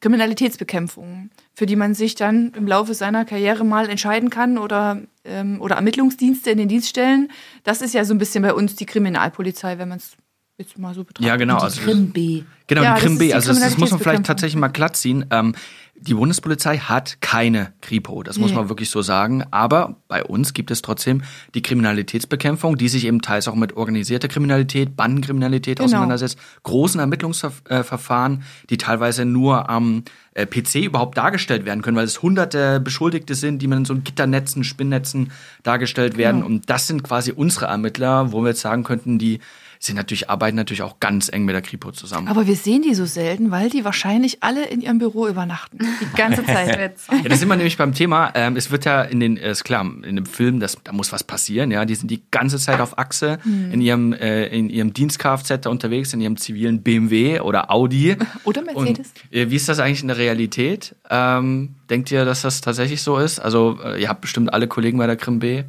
Kriminalitätsbekämpfung, 0.00 1.30
für 1.54 1.66
die 1.66 1.76
man 1.76 1.94
sich 1.94 2.14
dann 2.14 2.52
im 2.56 2.66
Laufe 2.66 2.94
seiner 2.94 3.24
Karriere 3.24 3.64
mal 3.64 3.88
entscheiden 3.88 4.30
kann 4.30 4.58
oder, 4.58 5.02
ähm, 5.24 5.60
oder 5.60 5.76
Ermittlungsdienste 5.76 6.50
in 6.50 6.58
den 6.58 6.68
Dienststellen. 6.68 7.30
Das 7.64 7.82
ist 7.82 7.94
ja 7.94 8.04
so 8.04 8.14
ein 8.14 8.18
bisschen 8.18 8.42
bei 8.42 8.54
uns 8.54 8.76
die 8.76 8.86
Kriminalpolizei, 8.86 9.78
wenn 9.78 9.88
man 9.88 9.98
es 9.98 10.16
jetzt 10.60 10.78
mal 10.78 10.94
so 10.94 11.02
betrachtet. 11.04 11.26
Ja, 11.26 11.36
genau. 11.36 11.58
Die 11.58 11.64
Also, 11.64 11.80
Krim 11.82 12.10
B. 12.10 12.42
Genau, 12.66 12.82
Ja, 12.82 12.94
die 12.94 13.00
das 13.00 13.04
Krim 13.04 13.18
B. 13.18 13.32
Also 13.34 13.48
das, 13.52 13.60
das 13.60 13.78
muss 13.78 13.90
man 13.90 13.98
vielleicht 14.00 14.24
tatsächlich 14.24 14.60
mal 14.60 14.68
glatt 14.68 14.96
ziehen. 14.96 15.26
Ähm, 15.30 15.54
die 16.02 16.14
Bundespolizei 16.14 16.78
hat 16.78 17.20
keine 17.20 17.74
Kripo, 17.82 18.22
das 18.22 18.38
muss 18.38 18.50
Nee. 18.52 18.56
man 18.56 18.68
wirklich 18.70 18.88
so 18.88 19.02
sagen. 19.02 19.44
Aber 19.50 19.96
bei 20.08 20.24
uns 20.24 20.54
gibt 20.54 20.70
es 20.70 20.80
trotzdem 20.80 21.20
die 21.54 21.60
Kriminalitätsbekämpfung, 21.60 22.78
die 22.78 22.88
sich 22.88 23.04
eben 23.04 23.20
teils 23.20 23.48
auch 23.48 23.54
mit 23.54 23.76
organisierter 23.76 24.28
Kriminalität, 24.28 24.96
Bandenkriminalität 24.96 25.76
Genau. 25.78 25.86
auseinandersetzt, 25.88 26.38
großen 26.62 27.00
Ermittlungsverfahren, 27.00 28.42
die 28.70 28.78
teilweise 28.78 29.24
nur 29.24 29.68
am 29.68 30.04
äh, 30.34 30.46
PC 30.46 30.76
überhaupt 30.86 31.18
dargestellt 31.18 31.64
werden 31.64 31.82
können, 31.82 31.96
weil 31.96 32.04
es 32.06 32.22
hunderte 32.22 32.80
Beschuldigte 32.80 33.34
sind, 33.34 33.60
die 33.60 33.66
man 33.66 33.78
in 33.78 33.84
so 33.84 33.94
Gitternetzen, 33.96 34.64
Spinnnetzen 34.64 35.32
dargestellt 35.64 36.16
werden. 36.16 36.42
Und 36.42 36.70
das 36.70 36.86
sind 36.86 37.02
quasi 37.02 37.32
unsere 37.32 37.66
Ermittler, 37.66 38.32
wo 38.32 38.42
wir 38.42 38.50
jetzt 38.50 38.60
sagen 38.60 38.84
könnten, 38.84 39.18
die 39.18 39.40
sind 39.82 39.96
natürlich, 39.96 40.28
arbeiten 40.28 40.56
natürlich 40.56 40.82
auch 40.82 41.00
ganz 41.00 41.30
eng 41.32 41.46
mit 41.46 41.54
der 41.54 41.62
Kripo 41.62 41.90
zusammen. 41.90 42.28
Aber 42.28 42.46
wir 42.46 42.54
sehen 42.54 42.82
die 42.82 42.94
so 42.94 43.06
selten, 43.06 43.50
weil 43.50 43.70
die 43.70 43.82
wahrscheinlich 43.82 44.42
alle 44.42 44.66
in 44.66 44.82
ihrem 44.82 44.98
Büro 44.98 45.26
übernachten. 45.26 45.78
Die 45.78 46.16
ganze 46.16 46.44
Zeit. 46.44 46.60
Ja, 47.10 47.28
da 47.28 47.36
sind 47.36 47.48
wir 47.48 47.56
nämlich 47.56 47.78
beim 47.78 47.94
Thema. 47.94 48.30
Ähm, 48.34 48.56
es 48.56 48.70
wird 48.70 48.84
ja 48.84 49.02
in 49.02 49.20
den, 49.20 49.36
äh, 49.36 49.50
ist 49.50 49.64
klar, 49.64 49.84
in 50.02 50.16
dem 50.16 50.26
Film, 50.26 50.60
das, 50.60 50.76
da 50.84 50.92
muss 50.92 51.12
was 51.12 51.24
passieren. 51.24 51.70
Ja, 51.70 51.84
die 51.84 51.94
sind 51.94 52.10
die 52.10 52.22
ganze 52.30 52.58
Zeit 52.58 52.80
auf 52.80 52.98
Achse 52.98 53.38
in 53.44 53.80
ihrem 53.80 54.12
äh, 54.12 54.46
in 54.46 54.68
ihrem 54.68 54.92
Dienst-Kfz 54.92 55.62
da 55.62 55.70
unterwegs, 55.70 56.12
in 56.12 56.20
ihrem 56.20 56.36
zivilen 56.36 56.82
BMW 56.82 57.40
oder 57.40 57.70
Audi. 57.70 58.16
Oder 58.44 58.62
Mercedes. 58.62 59.12
Und, 59.30 59.36
äh, 59.36 59.50
wie 59.50 59.56
ist 59.56 59.68
das 59.68 59.78
eigentlich 59.78 60.02
in 60.02 60.08
der 60.08 60.18
Realität? 60.18 60.94
Ähm, 61.08 61.74
denkt 61.88 62.10
ihr, 62.10 62.24
dass 62.24 62.42
das 62.42 62.60
tatsächlich 62.60 63.02
so 63.02 63.18
ist? 63.18 63.38
Also 63.38 63.78
äh, 63.82 64.00
ihr 64.00 64.08
habt 64.08 64.20
bestimmt 64.20 64.52
alle 64.52 64.68
Kollegen 64.68 64.98
bei 64.98 65.06
der 65.06 65.16
Krim 65.16 65.38
B. 65.38 65.64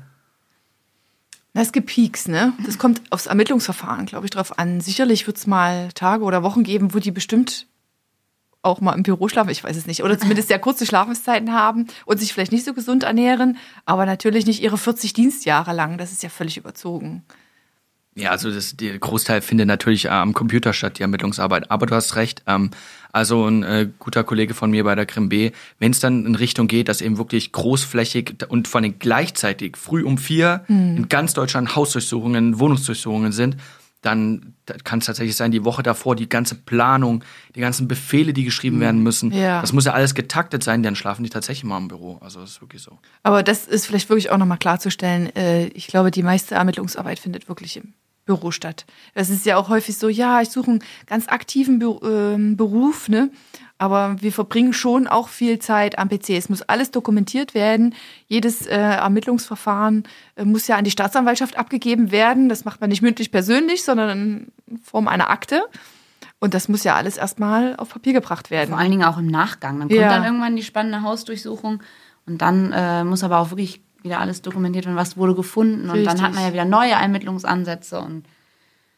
Na, 1.54 1.62
es 1.62 1.74
gibt 1.74 1.88
Peaks, 1.88 2.28
ne? 2.28 2.54
Das 2.66 2.78
kommt 2.78 3.02
aufs 3.10 3.26
Ermittlungsverfahren, 3.26 4.06
glaube 4.06 4.26
ich, 4.26 4.32
drauf 4.32 4.58
an. 4.58 4.80
Sicherlich 4.80 5.28
wird 5.28 5.38
es 5.38 5.48
mal 5.48 5.92
Tage 5.94 6.24
oder 6.24 6.44
Wochen 6.44 6.64
geben, 6.64 6.94
wo 6.94 7.00
die 7.00 7.12
bestimmt 7.12 7.68
auch 8.62 8.80
mal 8.80 8.94
im 8.94 9.04
Büro 9.04 9.28
schlafen, 9.28 9.50
ich 9.50 9.64
weiß 9.64 9.76
es 9.76 9.88
nicht. 9.88 10.04
Oder 10.04 10.18
zumindest 10.20 10.48
sehr 10.48 10.60
kurze 10.60 10.86
Schlafenszeiten 10.86 11.52
haben 11.52 11.88
und 12.06 12.20
sich 12.20 12.32
vielleicht 12.32 12.52
nicht 12.52 12.64
so 12.64 12.74
gesund 12.74 13.04
ernähren, 13.04 13.58
aber 13.86 14.06
natürlich 14.06 14.46
nicht 14.46 14.62
ihre 14.62 14.78
40 14.78 15.14
Dienstjahre 15.14 15.74
lang. 15.74 15.98
Das 15.98 16.12
ist 16.12 16.24
ja 16.24 16.30
völlig 16.30 16.58
überzogen. 16.58 17.24
Ja, 18.14 18.32
also 18.32 18.52
das, 18.52 18.76
der 18.76 19.00
Großteil 19.00 19.42
findet 19.42 19.68
natürlich 19.68 20.06
äh, 20.06 20.10
am 20.10 20.34
Computer 20.34 20.74
statt, 20.74 21.00
die 21.00 21.02
Ermittlungsarbeit. 21.02 21.72
Aber 21.72 21.86
du 21.86 21.96
hast 21.96 22.18
recht. 22.18 22.44
Ähm, 22.46 22.72
also 23.14 23.46
ein 23.46 23.64
äh, 23.64 23.88
guter 24.00 24.24
Kollege 24.24 24.54
von 24.54 24.70
mir 24.72 24.84
bei 24.84 24.96
der 24.96 25.06
Krim 25.06 25.30
B, 25.30 25.52
wenn 25.80 25.92
es 25.92 26.00
dann 26.00 26.26
in 26.26 26.36
Richtung 26.36 26.68
geht, 26.68 26.90
dass 26.90 27.02
eben 27.02 27.18
wirklich 27.18 27.52
großflächig 27.52 28.46
und 28.50 28.68
vor 28.68 28.82
allem 28.82 29.00
gleichzeitig 29.00 29.78
früh 29.78 30.04
um 30.04 30.18
vier 30.18 30.64
in 30.70 31.10
ganz 31.10 31.34
Deutschland 31.34 31.76
Hausdurchsuchungen, 31.76 32.60
Wohnungsdurchsuchungen 32.60 33.34
sind, 33.34 33.58
dann 34.02 34.56
kann 34.84 35.00
es 35.00 35.06
tatsächlich 35.06 35.36
sein, 35.36 35.52
die 35.52 35.64
Woche 35.64 35.84
davor, 35.84 36.16
die 36.16 36.28
ganze 36.28 36.56
Planung, 36.56 37.24
die 37.56 37.60
ganzen 37.62 37.88
Befehle, 37.88 38.34
die 38.34 38.44
geschrieben 38.44 38.80
werden 38.80 39.04
müssen, 39.04 39.32
Ja. 39.32 39.62
das 39.62 39.74
muss 39.74 39.86
ja 39.86 39.94
alles 39.94 40.16
getaktet 40.16 40.64
sein, 40.64 40.82
dann 40.82 40.96
schlafen 40.96 41.24
die 41.24 41.30
tatsächlich 41.30 41.64
mal 41.66 41.78
im 41.78 41.88
Büro. 41.88 42.18
Also 42.22 42.42
das 42.42 42.52
ist 42.52 42.62
wirklich 42.62 42.82
so. 42.82 42.98
Aber 43.24 43.44
das 43.44 43.68
ist 43.68 43.86
vielleicht 43.86 44.10
wirklich 44.10 44.32
auch 44.32 44.38
nochmal 44.38 44.58
klarzustellen. 44.58 45.36
Äh, 45.36 45.68
Ich 45.68 45.88
glaube, 45.88 46.10
die 46.12 46.24
meiste 46.24 46.56
Ermittlungsarbeit 46.56 47.20
findet 47.20 47.48
wirklich 47.48 47.78
im 47.78 47.94
Büro 48.26 48.52
statt. 48.52 48.86
Es 49.14 49.30
ist 49.30 49.46
ja 49.46 49.58
auch 49.58 49.70
häufig 49.70 49.98
so, 49.98 50.08
ja, 50.10 50.42
ich 50.42 50.50
suche 50.50 50.72
einen 50.72 50.84
ganz 51.08 51.28
aktiven 51.28 51.82
ähm, 52.04 52.56
Beruf, 52.58 53.10
ne? 53.10 53.32
Aber 53.78 54.16
wir 54.22 54.32
verbringen 54.32 54.74
schon 54.74 55.08
auch 55.08 55.28
viel 55.28 55.58
Zeit 55.58 55.98
am 55.98 56.08
PC. 56.08 56.30
Es 56.32 56.50
muss 56.50 56.62
alles 56.62 56.92
dokumentiert 56.92 57.56
werden. 57.56 57.96
Jedes 58.28 58.68
äh, 58.68 58.76
Ermittlungsverfahren 58.78 60.04
äh, 60.36 60.46
muss 60.46 60.68
ja 60.68 60.76
an 60.78 60.84
die 60.84 60.92
Staatsanwaltschaft 60.92 61.58
abgegeben 61.58 62.12
werden. 62.12 62.48
Das 62.48 62.64
macht 62.64 62.80
man 62.80 62.90
nicht 62.92 63.02
mündlich 63.02 63.32
persönlich, 63.32 63.84
sondern 63.84 64.52
in 64.70 64.78
Form 64.84 65.08
einer 65.08 65.32
Akte. 65.32 65.64
Und 66.40 66.54
das 66.54 66.70
muss 66.70 66.84
ja 66.84 66.96
alles 66.96 67.18
erstmal 67.18 67.76
auf 67.78 67.90
Papier 67.90 68.14
gebracht 68.14 68.52
werden. 68.52 68.70
Vor 68.70 68.78
allen 68.80 68.92
Dingen 68.92 69.04
auch 69.04 69.18
im 69.18 69.28
Nachgang. 69.28 69.80
Dann 69.80 69.88
kommt 69.90 70.00
Ja. 70.00 70.10
dann 70.10 70.24
irgendwann 70.26 70.56
die 70.56 70.64
spannende 70.64 71.02
Hausdurchsuchung 71.02 71.82
und 72.28 72.42
dann 72.42 72.72
äh, 72.74 73.04
muss 73.04 73.24
aber 73.24 73.40
auch 73.40 73.50
wirklich 73.50 73.82
wieder 74.04 74.20
alles 74.20 74.42
dokumentiert 74.42 74.86
werden, 74.86 74.96
was 74.98 75.18
wurde 75.18 75.36
gefunden. 75.36 75.90
Und 75.90 75.90
dann 75.90 75.98
Richtig. 76.08 76.22
hat 76.22 76.34
man 76.34 76.44
ja 76.44 76.54
wieder 76.54 76.66
neue 76.66 76.92
Ermittlungsansätze. 76.92 78.00
Und 78.00 78.24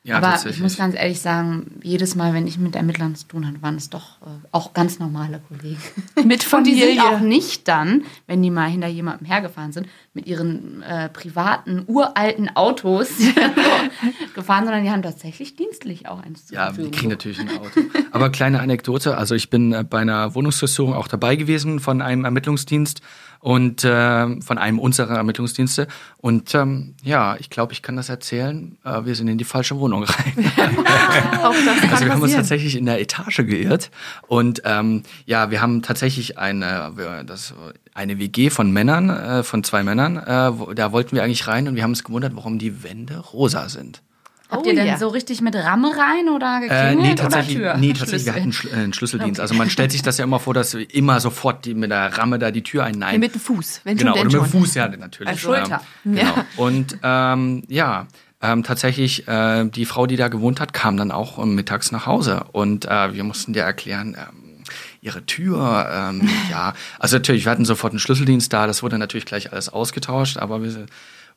Ja, 0.03 0.17
aber 0.17 0.38
ich 0.50 0.60
muss 0.60 0.75
ganz 0.77 0.95
ehrlich 0.95 1.22
sagen, 1.22 1.79
jedes 1.81 2.15
Mal, 2.15 2.33
wenn 2.33 2.45
ich 2.45 2.57
mit 2.57 2.75
Ermittlern 2.75 3.15
zu 3.15 3.25
tun 3.27 3.48
hatte, 3.48 3.62
waren 3.62 3.75
es 3.75 3.89
doch 3.89 4.22
äh, 4.22 4.25
auch 4.51 4.74
ganz 4.74 5.00
normale 5.00 5.41
Kollegen. 5.48 5.81
Mit 6.25 6.51
Und 6.53 6.67
die 6.67 6.75
sind 6.75 7.00
auch 7.00 7.12
Familie. 7.13 7.27
nicht 7.27 7.67
dann, 7.69 8.03
wenn 8.27 8.41
die 8.41 8.50
mal 8.51 8.69
hinter 8.69 8.88
jemandem 8.88 9.25
hergefahren 9.27 9.72
sind, 9.72 9.88
mit 10.13 10.27
ihren 10.27 10.81
äh, 10.83 11.07
privaten, 11.10 11.83
uralten 11.88 12.53
Autos 12.55 13.10
gefahren, 14.36 14.65
sondern 14.65 14.83
die 14.83 14.91
haben 14.91 15.01
tatsächlich 15.01 15.55
dienstlich 15.55 16.07
auch 16.07 16.22
eins 16.22 16.48
zur 16.48 16.55
Ja, 16.57 16.72
die 16.72 16.91
kriegen 16.91 17.10
natürlich 17.10 17.39
ein 17.39 17.50
Auto. 17.50 17.81
Aber 18.12 18.29
kleine 18.29 18.60
Anekdote, 18.60 19.17
also 19.17 19.36
ich 19.36 19.50
bin 19.50 19.72
äh, 19.74 19.83
bei 19.83 20.00
einer 20.00 20.36
Wohnungsdurchsuchung 20.36 20.93
auch 20.93 21.07
dabei 21.07 21.36
gewesen 21.36 21.79
von 21.79 22.01
einem 22.01 22.25
Ermittlungsdienst 22.25 23.01
und 23.43 23.83
äh, 23.83 24.41
von 24.41 24.57
einem 24.57 24.79
unserer 24.79 25.17
Ermittlungsdienste. 25.17 25.89
Und 26.17 26.55
ähm, 26.55 26.95
ja, 27.03 27.35
ich 27.35 27.50
glaube, 27.50 27.73
ich 27.73 27.81
kann 27.81 27.97
das 27.97 28.07
erzählen. 28.07 28.77
Äh, 28.85 29.03
wir 29.03 29.15
sind 29.15 29.27
in 29.27 29.38
die 29.38 29.43
falsche 29.43 29.77
Wohnung 29.77 30.05
rein. 30.05 30.33
Auch 31.43 31.53
das 31.53 31.81
kann 31.81 31.89
Also 31.91 32.05
wir 32.05 32.13
haben 32.13 32.21
uns 32.21 32.33
tatsächlich 32.33 32.77
in 32.77 32.85
der 32.85 33.01
Etage 33.01 33.35
geirrt 33.45 33.91
und 34.27 34.62
ähm, 34.63 35.03
ja, 35.25 35.51
wir 35.51 35.62
haben 35.62 35.81
tatsächlich 35.81 36.38
eine, 36.38 36.93
das, 37.25 37.53
eine 37.93 38.17
WG 38.17 38.50
von 38.50 38.71
Männern, 38.71 39.09
äh, 39.09 39.43
von 39.43 39.62
zwei 39.65 39.83
Männern. 39.83 40.15
Äh, 40.19 40.57
wo, 40.57 40.73
da 40.73 40.93
wollten 40.93 41.13
wir 41.13 41.23
eigentlich 41.23 41.45
rein 41.45 41.67
und 41.67 41.75
wir 41.75 41.83
haben 41.83 41.91
uns 41.91 42.05
gewundert, 42.05 42.38
warum 42.38 42.59
die 42.59 42.81
Wände 42.81 43.17
rosa 43.17 43.67
sind. 43.67 44.01
Habt 44.53 44.65
Oh 44.65 44.69
ihr 44.69 44.75
denn 44.75 44.88
ja. 44.88 44.98
so 44.98 45.07
richtig 45.07 45.41
mit 45.41 45.55
Ramme 45.55 45.89
rein 45.89 46.29
oder 46.29 46.57
Äh, 46.57 46.67
geklingelt 46.67 47.00
nee, 47.00 47.12
oder 47.12 47.15
tatsächlich, 47.15 47.57
Tür? 47.57 47.77
nee, 47.77 47.93
tatsächlich, 47.93 48.25
wir 48.25 48.36
hatten 48.36 48.53
Schl 48.53 48.67
äh, 48.69 48.75
einen 48.75 48.93
Schlüsseldienst. 48.93 49.41
Also 49.41 49.55
man 49.55 49.69
stellt 49.69 49.91
sich 49.91 50.01
das 50.01 50.17
ja 50.17 50.24
immer 50.24 50.39
vor, 50.39 50.53
dass 50.53 50.74
wir 50.75 50.93
immer 50.93 51.19
sofort 51.19 51.65
die, 51.65 51.74
mit 51.74 51.91
der 51.91 52.17
Ramme 52.17 52.39
da 52.39 52.51
die 52.51 52.63
Tür 52.63 52.83
ein. 52.86 52.95
Nein. 52.95 53.13
Ja, 53.13 53.19
mit 53.19 53.33
dem 53.33 53.41
Fuß, 53.41 53.81
wenn 53.83 53.98
genau, 53.98 54.12
schon, 54.15 54.27
oder 54.27 54.29
denn 54.29 54.41
mit 54.41 54.53
dem. 54.53 54.62
Fuß, 54.62 54.75
ja, 54.75 54.88
natürlich. 54.88 55.29
Als 55.29 55.39
Schulter. 55.41 55.81
Ähm, 56.05 56.15
genau. 56.15 56.33
Und 56.57 56.98
ähm, 57.03 57.63
ja, 57.67 58.07
ähm, 58.41 58.63
tatsächlich, 58.63 59.27
äh, 59.27 59.65
die 59.65 59.86
Frau, 59.86 60.05
die 60.05 60.17
da 60.17 60.27
gewohnt 60.27 60.60
hat, 60.60 60.74
kam 60.74 60.98
dann 60.98 61.12
auch 61.12 61.39
ähm, 61.39 61.55
mittags 61.55 61.91
nach 61.91 62.05
Hause. 62.05 62.45
Und 62.51 62.86
äh, 62.86 63.13
wir 63.13 63.24
mussten 63.24 63.53
dir 63.53 63.63
erklären, 63.63 64.15
ähm, 64.19 64.63
ihre 65.01 65.25
Tür, 65.25 65.89
ähm, 65.91 66.29
ja, 66.51 66.74
also 67.00 67.17
natürlich, 67.17 67.45
wir 67.45 67.51
hatten 67.51 67.65
sofort 67.65 67.93
einen 67.93 68.00
Schlüsseldienst 68.00 68.51
da, 68.51 68.67
das 68.67 68.83
wurde 68.83 68.98
natürlich 68.98 69.25
gleich 69.25 69.51
alles 69.51 69.69
ausgetauscht, 69.69 70.38
aber 70.38 70.62
wir 70.63 70.86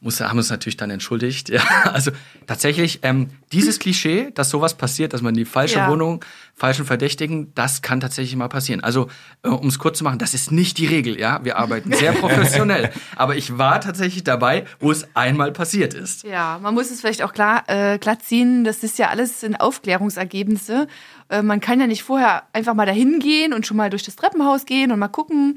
musste, 0.01 0.29
haben 0.29 0.39
uns 0.39 0.51
natürlich 0.51 0.77
dann 0.77 0.91
entschuldigt. 0.91 1.49
Ja, 1.57 1.63
also 1.93 2.11
tatsächlich, 2.47 3.01
ähm, 3.03 3.31
dieses 3.53 3.79
Klischee, 3.79 4.31
dass 4.35 4.51
sowas 4.51 4.75
passiert, 4.75 5.13
dass 5.15 5.23
man 5.23 5.35
die 5.35 5.45
falsche 5.47 5.79
Ja. 5.79 5.91
Wohnung, 5.91 6.23
falschen 6.55 6.85
Verdächtigen, 6.85 7.53
das 7.55 7.81
kann 7.83 8.01
tatsächlich 8.01 8.37
mal 8.37 8.49
passieren. 8.49 8.83
Also, 8.83 9.09
äh, 9.43 9.49
um 9.49 9.69
es 9.69 9.79
kurz 9.79 9.99
zu 9.99 10.05
machen, 10.05 10.19
das 10.19 10.35
ist 10.35 10.53
nicht 10.53 10.79
die 10.79 10.87
Regel, 10.87 11.19
ja. 11.19 11.43
Wir 11.45 11.57
arbeiten 11.59 11.93
sehr 11.93 12.13
professionell. 12.23 12.91
aber 13.17 13.37
ich 13.37 13.57
war 13.59 13.81
tatsächlich 13.81 14.25
dabei, 14.25 14.65
wo 14.81 14.91
es 14.93 15.07
einmal 15.15 15.53
passiert 15.53 15.95
ist. 15.95 16.25
Ja, 16.25 16.59
man 16.63 16.75
muss 16.75 16.91
es 16.91 17.01
vielleicht 17.01 17.23
auch 17.23 17.33
klar 17.33 17.65
äh, 17.69 17.99
glatt 17.99 18.23
ziehen. 18.23 18.65
Das 18.65 18.83
ist 18.83 18.99
ja 18.99 19.09
alles 19.09 19.43
in 19.43 19.57
Aufklärungsergebnisse. 19.57 20.87
Äh, 21.29 21.43
man 21.43 21.61
kann 21.61 21.81
ja 21.81 21.87
nicht 21.87 22.03
vorher 22.03 22.45
einfach 22.53 22.75
mal 22.75 22.87
dahin 22.87 23.19
gehen 23.21 23.53
und 23.53 23.67
schon 23.67 23.77
mal 23.77 23.91
durch 23.91 24.03
das 24.03 24.17
Treppenhaus 24.17 24.67
gehen 24.67 24.93
und 24.93 24.99
mal 24.99 25.09
gucken, 25.09 25.55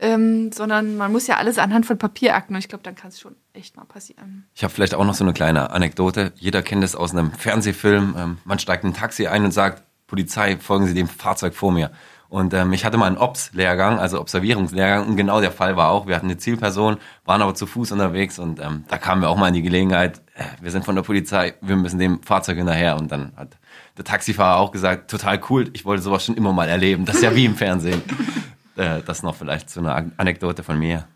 ähm, 0.00 0.50
sondern 0.50 0.96
man 0.96 1.12
muss 1.12 1.26
ja 1.26 1.36
alles 1.36 1.58
anhand 1.58 1.86
von 1.86 1.98
Papierakten. 1.98 2.56
Und 2.56 2.60
ich 2.60 2.68
glaube, 2.68 2.82
dann 2.82 2.94
kann 2.94 3.08
es 3.08 3.20
schon 3.20 3.36
echt 3.52 3.76
mal 3.76 3.84
passieren. 3.84 4.46
Ich 4.54 4.64
habe 4.64 4.72
vielleicht 4.72 4.94
auch 4.94 5.04
noch 5.04 5.14
so 5.14 5.24
eine 5.24 5.32
kleine 5.32 5.70
Anekdote. 5.70 6.32
Jeder 6.36 6.62
kennt 6.62 6.82
es 6.82 6.96
aus 6.96 7.12
einem 7.12 7.32
Fernsehfilm. 7.32 8.14
Ähm, 8.18 8.38
man 8.44 8.58
steigt 8.58 8.84
in 8.84 8.90
ein 8.90 8.94
Taxi 8.94 9.26
ein 9.26 9.44
und 9.44 9.52
sagt, 9.52 9.82
Polizei, 10.06 10.56
folgen 10.56 10.86
Sie 10.86 10.94
dem 10.94 11.08
Fahrzeug 11.08 11.54
vor 11.54 11.70
mir. 11.70 11.90
Und 12.30 12.54
ähm, 12.54 12.72
ich 12.72 12.84
hatte 12.84 12.96
mal 12.96 13.06
einen 13.06 13.18
Ops-Lehrgang, 13.18 13.98
also 13.98 14.20
Observierungslehrgang, 14.20 15.08
und 15.08 15.16
genau 15.16 15.40
der 15.40 15.50
Fall 15.50 15.76
war 15.76 15.90
auch. 15.90 16.06
Wir 16.06 16.14
hatten 16.14 16.26
eine 16.26 16.36
Zielperson, 16.36 16.96
waren 17.24 17.42
aber 17.42 17.56
zu 17.56 17.66
Fuß 17.66 17.90
unterwegs 17.90 18.38
und 18.38 18.60
ähm, 18.60 18.84
da 18.86 18.98
kamen 18.98 19.20
wir 19.20 19.30
auch 19.30 19.36
mal 19.36 19.48
in 19.48 19.54
die 19.54 19.62
Gelegenheit, 19.62 20.22
äh, 20.36 20.44
wir 20.60 20.70
sind 20.70 20.84
von 20.84 20.94
der 20.94 21.02
Polizei, 21.02 21.54
wir 21.60 21.74
müssen 21.74 21.98
dem 21.98 22.22
Fahrzeug 22.22 22.56
hinterher. 22.58 22.96
Und 22.96 23.10
dann 23.10 23.32
hat 23.36 23.58
der 23.96 24.04
Taxifahrer 24.04 24.60
auch 24.60 24.70
gesagt, 24.70 25.10
total 25.10 25.40
cool, 25.50 25.70
ich 25.72 25.84
wollte 25.84 26.02
sowas 26.04 26.24
schon 26.24 26.36
immer 26.36 26.52
mal 26.52 26.68
erleben. 26.68 27.04
Das 27.04 27.16
ist 27.16 27.22
ja 27.22 27.34
wie 27.34 27.46
im 27.46 27.56
Fernsehen. 27.56 28.00
Äh, 28.80 29.02
das 29.04 29.22
noch 29.22 29.36
vielleicht 29.36 29.70
so 29.70 29.80
eine 29.80 30.12
Anekdote 30.16 30.62
von 30.62 30.78
mir. 30.78 31.06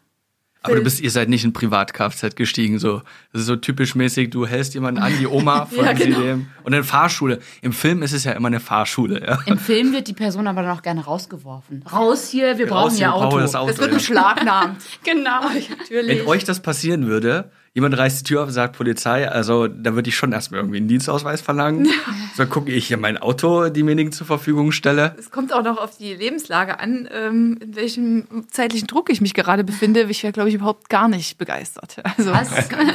Aber 0.64 0.76
du 0.76 0.82
bist, 0.82 1.00
ihr 1.00 1.10
seid 1.10 1.28
nicht 1.28 1.44
in 1.44 1.52
Privat-Kfz 1.52 2.36
gestiegen, 2.36 2.78
so. 2.78 3.02
Das 3.32 3.42
ist 3.42 3.48
so 3.48 3.56
typisch 3.56 3.94
mäßig, 3.94 4.30
du 4.30 4.46
hältst 4.46 4.72
jemanden 4.72 5.02
an, 5.02 5.12
die 5.18 5.26
Oma, 5.26 5.66
folgen 5.70 5.98
genau. 5.98 6.18
sie 6.18 6.24
dem. 6.24 6.46
Und 6.62 6.72
dann 6.72 6.84
Fahrschule. 6.84 7.40
Im 7.60 7.74
Film 7.74 8.02
ist 8.02 8.12
es 8.12 8.24
ja 8.24 8.32
immer 8.32 8.48
eine 8.48 8.60
Fahrschule, 8.60 9.20
ja. 9.26 9.38
Im 9.44 9.58
Film 9.58 9.92
wird 9.92 10.08
die 10.08 10.14
Person 10.14 10.46
aber 10.46 10.62
noch 10.62 10.80
gerne 10.80 11.04
rausgeworfen. 11.04 11.84
Raus 11.92 12.30
hier, 12.30 12.56
wir 12.56 12.66
brauchen 12.66 12.84
Raus 12.84 12.98
ja 12.98 13.12
hier, 13.12 13.20
wir 13.20 13.28
brauchen 13.28 13.34
Auto. 13.34 13.40
das 13.40 13.54
Auto. 13.54 13.68
Das 13.68 13.78
wird 13.78 13.90
ja. 13.90 13.96
beschlagnahmt. 13.96 14.82
Genau. 15.04 15.42
Natürlich. 15.42 16.20
Wenn 16.20 16.26
euch 16.26 16.44
das 16.44 16.60
passieren 16.60 17.06
würde, 17.06 17.50
jemand 17.74 17.98
reißt 17.98 18.20
die 18.20 18.24
Tür 18.24 18.42
auf 18.42 18.46
und 18.46 18.52
sagt 18.52 18.76
Polizei, 18.76 19.28
also 19.28 19.66
da 19.66 19.94
würde 19.94 20.08
ich 20.08 20.16
schon 20.16 20.32
erstmal 20.32 20.60
irgendwie 20.60 20.78
einen 20.78 20.88
Dienstausweis 20.88 21.40
verlangen. 21.42 21.88
So 22.36 22.46
gucke 22.46 22.70
ich 22.72 22.86
hier 22.86 22.96
mein 22.96 23.18
Auto 23.18 23.68
demjenigen 23.68 24.12
zur 24.12 24.26
Verfügung 24.26 24.72
stelle. 24.72 25.14
Es 25.18 25.30
kommt 25.30 25.52
auch 25.52 25.62
noch 25.62 25.78
auf 25.78 25.98
die 25.98 26.14
Lebenslage 26.14 26.78
an, 26.78 27.08
ähm, 27.12 27.58
in 27.60 27.76
welchem 27.76 28.46
zeitlichen 28.48 28.86
Druck 28.86 29.10
ich 29.10 29.20
mich 29.20 29.34
gerade 29.34 29.64
befinde. 29.64 30.02
Ich 30.08 30.22
wäre, 30.22 30.32
glaube 30.32 30.48
ich, 30.48 30.54
überhaupt 30.54 30.88
gar 30.88 31.08
nicht 31.08 31.36
begeistert. 31.36 31.96
Also, 32.16 32.32
Was? 32.32 32.48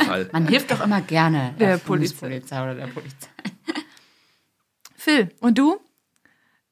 Fall. 0.06 0.30
Man 0.32 0.48
hilft 0.48 0.72
doch 0.72 0.84
immer 0.84 1.02
gerne 1.02 1.54
Der 1.60 1.72
der, 1.72 1.78
Polizei. 1.78 2.28
Bundespolizei 2.28 2.64
oder 2.64 2.76
der 2.76 2.88
Polizei. 2.88 3.28
Phil, 4.96 5.30
und 5.42 5.58
du? 5.58 5.78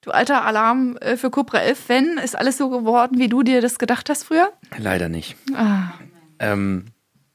Du 0.02 0.12
alter 0.12 0.46
Alarm 0.46 0.96
äh, 0.98 1.18
für 1.18 1.30
Cobra 1.30 1.58
11-Fan, 1.58 2.18
ist 2.24 2.38
alles 2.38 2.58
so 2.58 2.70
geworden, 2.70 3.20
wie 3.20 3.28
du 3.28 3.44
dir 3.44 3.60
das 3.62 3.80
gedacht 3.80 4.10
hast 4.10 4.24
früher? 4.24 4.54
Leider 4.78 5.10
nicht. 5.10 5.36
Ah. 5.54 5.92
Ähm, 6.40 6.86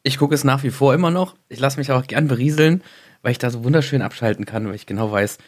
ich 0.03 0.19
gucke 0.19 0.35
es 0.35 0.45
nach 0.45 0.63
wie 0.63 0.71
vor 0.71 0.95
immer 0.95 1.11
noch. 1.11 1.37
Ich 1.49 1.61
lasse 1.61 1.79
mich 1.79 1.91
auch 1.93 2.07
gern 2.07 2.29
berieseln, 2.29 2.83
weil 3.23 3.33
ich 3.33 3.39
da 3.39 3.51
so 3.51 3.65
wunderschön 3.65 4.03
abschalten 4.03 4.45
kann, 4.45 4.67
weil 4.67 4.75
ich 4.75 4.85
genau 4.87 5.11
weiß, 5.13 5.39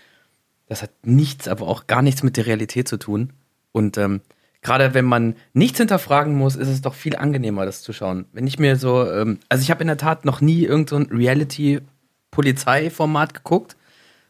das 0.67 0.83
hat 0.83 0.91
nichts, 1.03 1.49
aber 1.49 1.67
auch 1.67 1.87
gar 1.87 2.03
nichts 2.03 2.23
mit 2.23 2.37
der 2.37 2.47
Realität 2.47 2.89
zu 2.89 2.97
tun. 2.97 3.33
Und 3.73 3.99
ähm, 3.99 4.21
gerade 4.63 4.95
wenn 4.95 5.05
man 5.05 5.37
nichts 5.53 5.79
hinterfragen 5.79 6.35
muss, 6.35 6.57
ist 6.57 6.69
es 6.69 6.81
doch 6.81 6.95
viel 6.95 7.17
angenehmer, 7.17 7.67
das 7.67 7.83
zu 7.83 7.93
schauen. 7.93 8.25
Wenn 8.33 8.47
ich 8.47 8.59
mir 8.59 8.77
so, 8.77 9.07
ähm, 9.11 9.39
also 9.49 9.63
ich 9.63 9.71
habe 9.71 9.83
in 9.83 9.89
der 9.89 9.99
Tat 9.99 10.25
noch 10.25 10.41
nie 10.41 10.65
irgend 10.65 10.89
so 10.89 10.97
Reality-Polizei-Format 10.97 13.35
geguckt. 13.35 13.77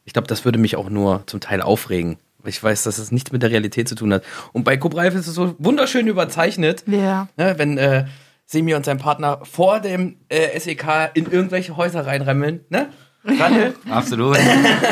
Ich 0.05 0.13
glaube, 0.13 0.29
das 0.29 0.45
würde 0.45 0.59
mich 0.59 0.77
auch 0.77 0.91
nur 0.91 1.23
zum 1.27 1.41
Teil 1.41 1.63
aufregen. 1.63 2.19
weil 2.39 2.51
Ich 2.51 2.63
weiß, 2.63 2.83
dass 2.83 2.99
es 2.99 3.11
nichts 3.13 3.33
mit 3.33 3.43
der 3.43 3.51
Realität 3.51 3.89
zu 3.89 3.95
tun 3.95 4.13
hat. 4.13 4.23
Und 4.53 4.65
bei 4.65 4.77
Cobra 4.77 5.05
11 5.05 5.15
ist 5.15 5.29
es 5.29 5.35
so 5.35 5.55
wunderschön 5.59 6.07
überzeichnet. 6.09 6.85
Ja. 6.87 7.29
Ne, 7.37 7.55
wenn 7.59 7.79
äh, 7.79 8.05
Semi 8.47 8.75
und 8.75 8.85
sein 8.85 8.99
Partner 8.99 9.41
vor 9.45 9.81
dem 9.81 10.17
äh, 10.29 10.59
SEK 10.59 11.11
in 11.15 11.31
irgendwelche 11.31 11.77
Häuser 11.77 12.07
reinremmeln, 12.07 12.61
ne? 12.69 12.91
Daniel? 13.25 13.75
Absolut. 13.89 14.37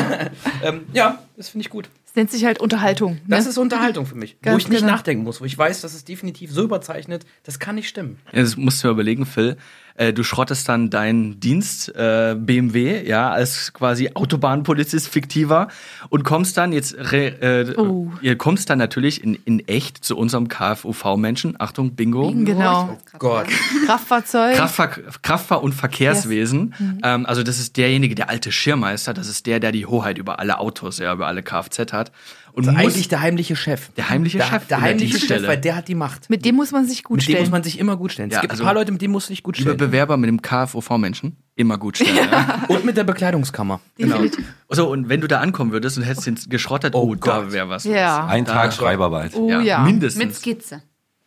ähm, 0.63 0.87
ja, 0.91 1.19
das 1.37 1.49
finde 1.49 1.63
ich 1.65 1.69
gut. 1.69 1.89
Es 2.05 2.15
nennt 2.15 2.31
sich 2.31 2.45
halt 2.45 2.59
Unterhaltung. 2.59 3.13
Ne? 3.13 3.21
Das 3.29 3.45
ist 3.45 3.57
Unterhaltung 3.57 4.05
für 4.05 4.15
mich. 4.15 4.37
wo 4.41 4.49
Ganz 4.49 4.63
ich 4.63 4.69
nicht 4.69 4.79
genau. 4.81 4.91
nachdenken 4.93 5.23
muss, 5.23 5.41
wo 5.41 5.45
ich 5.45 5.57
weiß, 5.57 5.81
das 5.81 5.93
ist 5.93 6.07
definitiv 6.07 6.51
so 6.51 6.63
überzeichnet, 6.63 7.25
das 7.43 7.59
kann 7.59 7.75
nicht 7.75 7.89
stimmen. 7.89 8.19
Ja, 8.31 8.41
das 8.41 8.57
musst 8.57 8.83
du 8.83 8.87
mir 8.87 8.93
überlegen, 8.93 9.25
Phil. 9.25 9.57
Äh, 9.95 10.13
du 10.13 10.23
schrottest 10.23 10.67
dann 10.69 10.89
deinen 10.89 11.39
Dienst 11.39 11.89
äh, 11.95 12.35
BMW, 12.37 13.07
ja, 13.07 13.29
als 13.31 13.73
quasi 13.73 14.09
Autobahnpolizist 14.13 15.07
fiktiver 15.07 15.67
und 16.09 16.23
kommst 16.23 16.57
dann 16.57 16.73
jetzt, 16.73 16.95
re, 16.97 17.27
äh, 17.41 17.73
Oh. 17.77 18.11
ihr 18.21 18.37
kommst 18.37 18.69
dann 18.69 18.77
natürlich 18.79 19.23
in, 19.23 19.35
in 19.45 19.59
echt 19.67 20.03
zu 20.03 20.17
unserem 20.17 20.47
KFUV-Menschen. 20.47 21.55
Achtung, 21.59 21.95
Bingo. 21.95 22.31
Genau. 22.31 22.97
Gott. 23.19 23.47
Kraftfahrzeug. 23.85 24.55
Kraftfahr 24.55 24.89
Kraftfahr- 25.21 25.63
und 25.63 25.73
Verkehrswesen. 25.73 26.73
Ähm, 27.03 27.25
also 27.25 27.43
das 27.43 27.59
ist 27.59 27.77
derjenige, 27.77 28.15
der 28.15 28.29
alte 28.29 28.51
Schirmmeister. 28.51 29.13
Das 29.13 29.27
ist 29.27 29.45
der, 29.45 29.59
der 29.59 29.71
die 29.71 29.85
Hoheit 29.85 30.17
über 30.17 30.39
alle 30.39 30.59
Autos, 30.59 30.99
ja, 30.99 31.13
über 31.13 31.27
alle 31.27 31.43
Kfz 31.43 31.93
hat. 31.93 32.11
Und 32.55 32.67
Also 32.67 32.71
muss, 32.79 32.93
eigentlich 32.93 33.07
der 33.07 33.21
heimliche 33.21 33.55
Chef. 33.55 33.89
Der 33.97 34.09
heimliche 34.11 34.37
der, 34.37 34.45
Chef 34.45 34.67
Der 34.67 34.79
heimliche 34.81 35.05
Chef, 35.13 35.17
Dienststelle. 35.21 35.47
weil 35.47 35.57
der 35.57 35.75
hat 35.75 35.87
die 35.87 35.95
Macht. 35.95 36.29
Mit 36.29 36.45
dem 36.45 36.53
muss 36.55 36.71
man 36.71 36.85
sich 36.87 37.03
gut 37.03 37.17
Mit 37.17 37.25
dem 37.27 37.31
stellen. 37.31 37.43
muss 37.45 37.51
man 37.51 37.63
sich 37.63 37.79
immer 37.79 37.97
gut 37.97 38.11
stellen. 38.11 38.29
Ja, 38.29 38.37
es 38.37 38.41
gibt 38.41 38.51
also- 38.51 38.63
ein 38.63 38.67
paar 38.67 38.75
Leute, 38.75 38.91
mit 38.91 39.01
denen 39.01 39.11
musst 39.11 39.27
du 39.29 39.33
dich 39.33 39.41
gut 39.41 39.57
liebe 39.57 39.71
stellen. 39.71 39.77
Bewerber 39.77 40.17
mit 40.17 40.27
dem 40.27 40.39
KFUV-Menschen, 40.41 41.35
immer 41.55 41.79
gut 41.79 41.97
stellen. 41.97 42.15
Ja. 42.15 42.63
Und 42.67 42.85
mit 42.85 42.95
der 42.95 43.05
Bekleidungskammer. 43.05 43.79
Genau. 43.97 44.21
So, 44.69 44.89
und 44.91 45.09
wenn 45.09 45.19
du 45.21 45.27
da 45.27 45.39
ankommen 45.39 45.71
würdest 45.71 45.97
und 45.97 46.03
hättest 46.03 46.27
den 46.27 46.37
geschrottet, 46.49 46.93
oh, 46.95 47.15
da 47.15 47.39
Gott. 47.41 47.51
wäre 47.51 47.69
was. 47.69 47.83
ja. 47.85 48.25
Ein 48.27 48.45
Tag 48.45 48.71
Schreibarbeit. 48.73 49.33
Oh 49.35 49.49
Ja, 49.49 49.59
ja. 49.61 49.79
mindestens. 49.83 50.23
Mit 50.23 50.35
Skizze. 50.35 50.83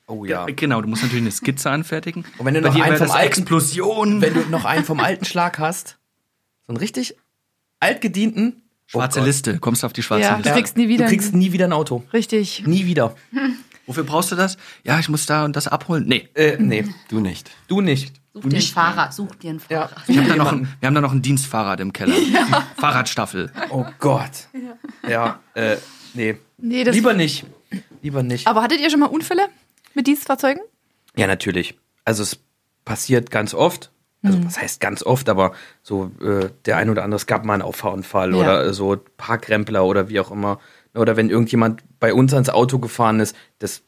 Oh 0.09 0.25
ja. 0.25 0.47
Genau, 0.47 0.81
du 0.81 0.89
musst 0.89 1.03
natürlich 1.03 1.23
eine 1.25 1.33
Skizze 1.33 1.71
anfertigen. 1.71 2.25
Und 2.39 2.47
wenn 2.47 2.55
du 2.55 2.61
Bei 2.63 2.69
noch 2.69 2.81
einen 2.81 2.97
vom 2.99 3.11
alten- 3.11 3.27
Explosion. 3.27 4.21
Wenn 4.21 4.35
du 4.35 4.41
noch 4.51 4.65
einen 4.65 4.85
vom 4.85 5.01
alten 5.01 5.25
Schlag 5.25 5.59
hast, 5.59 5.99
so 6.69 6.73
ein 6.73 6.77
richtig 6.77 7.17
altgedienten. 7.81 8.63
Schwarze 8.87 9.21
Oh. 9.21 9.25
Liste. 9.25 9.59
Kommst 9.59 9.83
du 9.83 9.87
auf 9.87 9.93
die 9.93 10.03
schwarze 10.03 10.25
Ja. 10.25 10.37
Liste? 10.37 10.51
Du 10.51 10.55
kriegst 10.57 10.77
nie 10.77 10.89
wieder 10.89 11.05
Du 11.07 11.11
kriegst 11.11 11.35
ein- 11.35 11.39
nie 11.39 11.53
wieder 11.53 11.65
ein 11.67 11.73
Auto. 11.73 12.05
Richtig. 12.13 12.65
Nie 12.67 12.87
wieder. 12.87 13.15
Wofür 13.87 14.05
brauchst 14.05 14.33
du 14.33 14.37
das? 14.37 14.57
Ja, 14.85 14.99
ich 14.99 15.09
muss 15.09 15.27
da 15.27 15.45
und 15.45 15.55
das 15.55 15.69
abholen. 15.69 16.05
Nee, 16.07 16.29
Äh, 16.35 16.57
nee, 16.59 16.85
Du 17.09 17.21
nicht. 17.21 17.51
du 17.69 17.81
nicht. 17.81 18.15
Such 18.35 18.43
dir 18.43 18.57
einen 18.57 18.63
Fahrer, 18.67 19.13
such 19.13 19.35
dir 19.37 19.51
einen 19.51 19.61
Fahrer. 19.61 19.91
ich 20.09 20.19
hab 20.19 20.27
da 20.29 20.37
noch 20.37 20.53
ein, 20.53 20.69
wir 20.81 20.87
haben 20.89 20.95
da 20.95 21.01
noch 21.01 21.13
ein 21.13 21.23
Dienstfahrrad 21.23 21.81
im 21.81 21.93
Keller. 21.93 22.15
Die 22.21 22.35
Fahrradstaffel. 22.81 23.51
Oh 23.71 23.87
Gott. 23.99 24.49
Ja, 25.09 25.41
äh, 25.55 25.77
nee. 26.15 26.37
Nee, 26.59 26.85
das 26.85 26.95
Lieber 26.95 27.15
nicht. 27.15 27.47
Lieber 28.03 28.23
nicht. 28.23 28.47
Aber 28.47 28.63
hattet 28.63 28.81
ihr 28.81 28.91
schon 28.91 29.01
mal 29.01 29.07
Unfälle 29.07 29.49
mit 29.95 30.07
Dienstfahrzeugen? 30.07 30.63
Ja, 31.17 31.27
natürlich. 31.27 31.79
Also 32.05 32.23
es 32.25 32.39
passiert 32.85 33.31
ganz 33.31 33.55
oft. 33.55 33.91
Also 34.27 34.39
Mhm. 34.39 34.45
was 34.47 34.61
heißt 34.61 34.81
ganz 34.81 35.03
oft, 35.03 35.29
aber 35.29 35.53
so 35.83 36.11
äh, 36.21 36.49
der 36.65 36.77
ein 36.77 36.91
oder 36.91 37.05
andere, 37.05 37.17
es 37.17 37.27
gab 37.27 37.45
mal 37.45 37.55
einen 37.55 37.63
Auffahrunfall 37.63 38.33
Ja. 38.33 38.37
oder 38.37 38.65
äh, 38.67 38.73
so 38.75 38.97
Parkrempler 39.17 39.85
oder 39.85 40.09
wie 40.09 40.21
auch 40.21 40.31
immer. 40.31 40.59
Oder 40.95 41.17
wenn 41.17 41.31
irgendjemand 41.31 41.83
bei 42.01 42.13
uns 42.13 42.33
ans 42.35 42.49
Auto 42.49 42.79
gefahren 42.79 43.21
ist, 43.21 43.37
das 43.59 43.83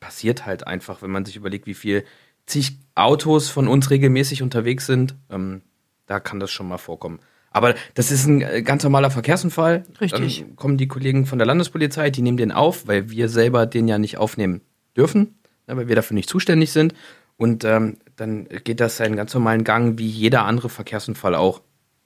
passiert 0.00 0.46
halt 0.46 0.66
einfach, 0.66 1.02
wenn 1.02 1.10
man 1.10 1.24
sich 1.24 1.36
überlegt, 1.36 1.66
wie 1.66 1.74
viel 1.74 2.04
zig 2.46 2.78
Autos 2.94 3.48
von 3.48 3.68
uns 3.68 3.90
regelmäßig 3.90 4.42
unterwegs 4.42 4.86
sind. 4.86 5.14
Ähm, 5.30 5.62
da 6.06 6.20
kann 6.20 6.40
das 6.40 6.50
schon 6.50 6.68
mal 6.68 6.78
vorkommen. 6.78 7.18
Aber 7.50 7.74
das 7.94 8.10
ist 8.10 8.26
ein 8.26 8.42
äh, 8.42 8.62
ganz 8.62 8.84
normaler 8.84 9.10
Verkehrsunfall. 9.10 9.84
Richtig. 10.00 10.40
Dann 10.40 10.56
kommen 10.56 10.76
die 10.76 10.88
Kollegen 10.88 11.26
von 11.26 11.38
der 11.38 11.46
Landespolizei, 11.46 12.10
die 12.10 12.22
nehmen 12.22 12.36
den 12.36 12.52
auf, 12.52 12.86
weil 12.86 13.10
wir 13.10 13.28
selber 13.28 13.66
den 13.66 13.88
ja 13.88 13.98
nicht 13.98 14.18
aufnehmen 14.18 14.60
dürfen, 14.96 15.34
ne, 15.66 15.76
weil 15.76 15.88
wir 15.88 15.96
dafür 15.96 16.14
nicht 16.14 16.28
zuständig 16.30 16.72
sind. 16.72 16.94
Und 17.38 17.64
ähm, 17.64 17.96
dann 18.16 18.46
geht 18.64 18.80
das 18.80 18.96
seinen 18.96 19.16
ganz 19.16 19.32
normalen 19.34 19.64
Gang 19.64 19.98
wie 19.98 20.06
jeder 20.08 20.44
andere 20.44 20.68
Verkehrsunfall 20.68 21.34
auch. 21.34 21.60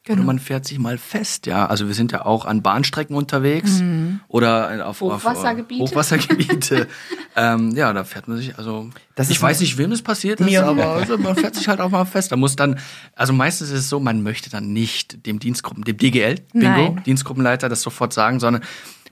Oder 0.08 0.22
man 0.22 0.38
fährt 0.38 0.64
sich 0.64 0.78
mal 0.78 0.96
fest, 0.96 1.46
ja. 1.46 1.66
Also 1.66 1.86
wir 1.86 1.94
sind 1.94 2.10
ja 2.10 2.24
auch 2.24 2.46
an 2.46 2.62
Bahnstrecken 2.62 3.14
unterwegs 3.14 3.82
oder 4.28 4.86
auf 4.88 5.02
Hochwassergebiete. 5.02 5.82
Auf, 5.84 5.90
Hochwassergebiete. 5.90 6.88
ähm, 7.36 7.72
ja, 7.76 7.92
da 7.92 8.02
fährt 8.04 8.26
man 8.26 8.38
sich, 8.38 8.56
also 8.56 8.88
Das 9.14 9.28
ich 9.28 9.40
weiß 9.40 9.60
nicht, 9.60 9.76
wem 9.76 9.90
das 9.90 10.00
passiert 10.00 10.40
ist, 10.40 10.46
Mir- 10.46 10.64
aber 10.64 10.86
also, 10.86 11.18
man 11.18 11.36
fährt 11.36 11.54
sich 11.54 11.68
halt 11.68 11.80
auch 11.80 11.90
mal 11.90 12.06
fest. 12.06 12.32
Da 12.32 12.36
muss 12.36 12.56
dann, 12.56 12.78
also 13.14 13.34
meistens 13.34 13.68
ist 13.68 13.78
es 13.80 13.88
so, 13.90 14.00
man 14.00 14.22
möchte 14.22 14.48
dann 14.48 14.72
nicht 14.72 15.26
dem 15.26 15.38
Dienstgruppen, 15.38 15.84
dem 15.84 15.98
DGL, 15.98 16.36
Bingo, 16.54 16.66
Nein. 16.66 17.02
Dienstgruppenleiter 17.04 17.68
das 17.68 17.82
sofort 17.82 18.14
sagen, 18.14 18.40
sondern 18.40 18.62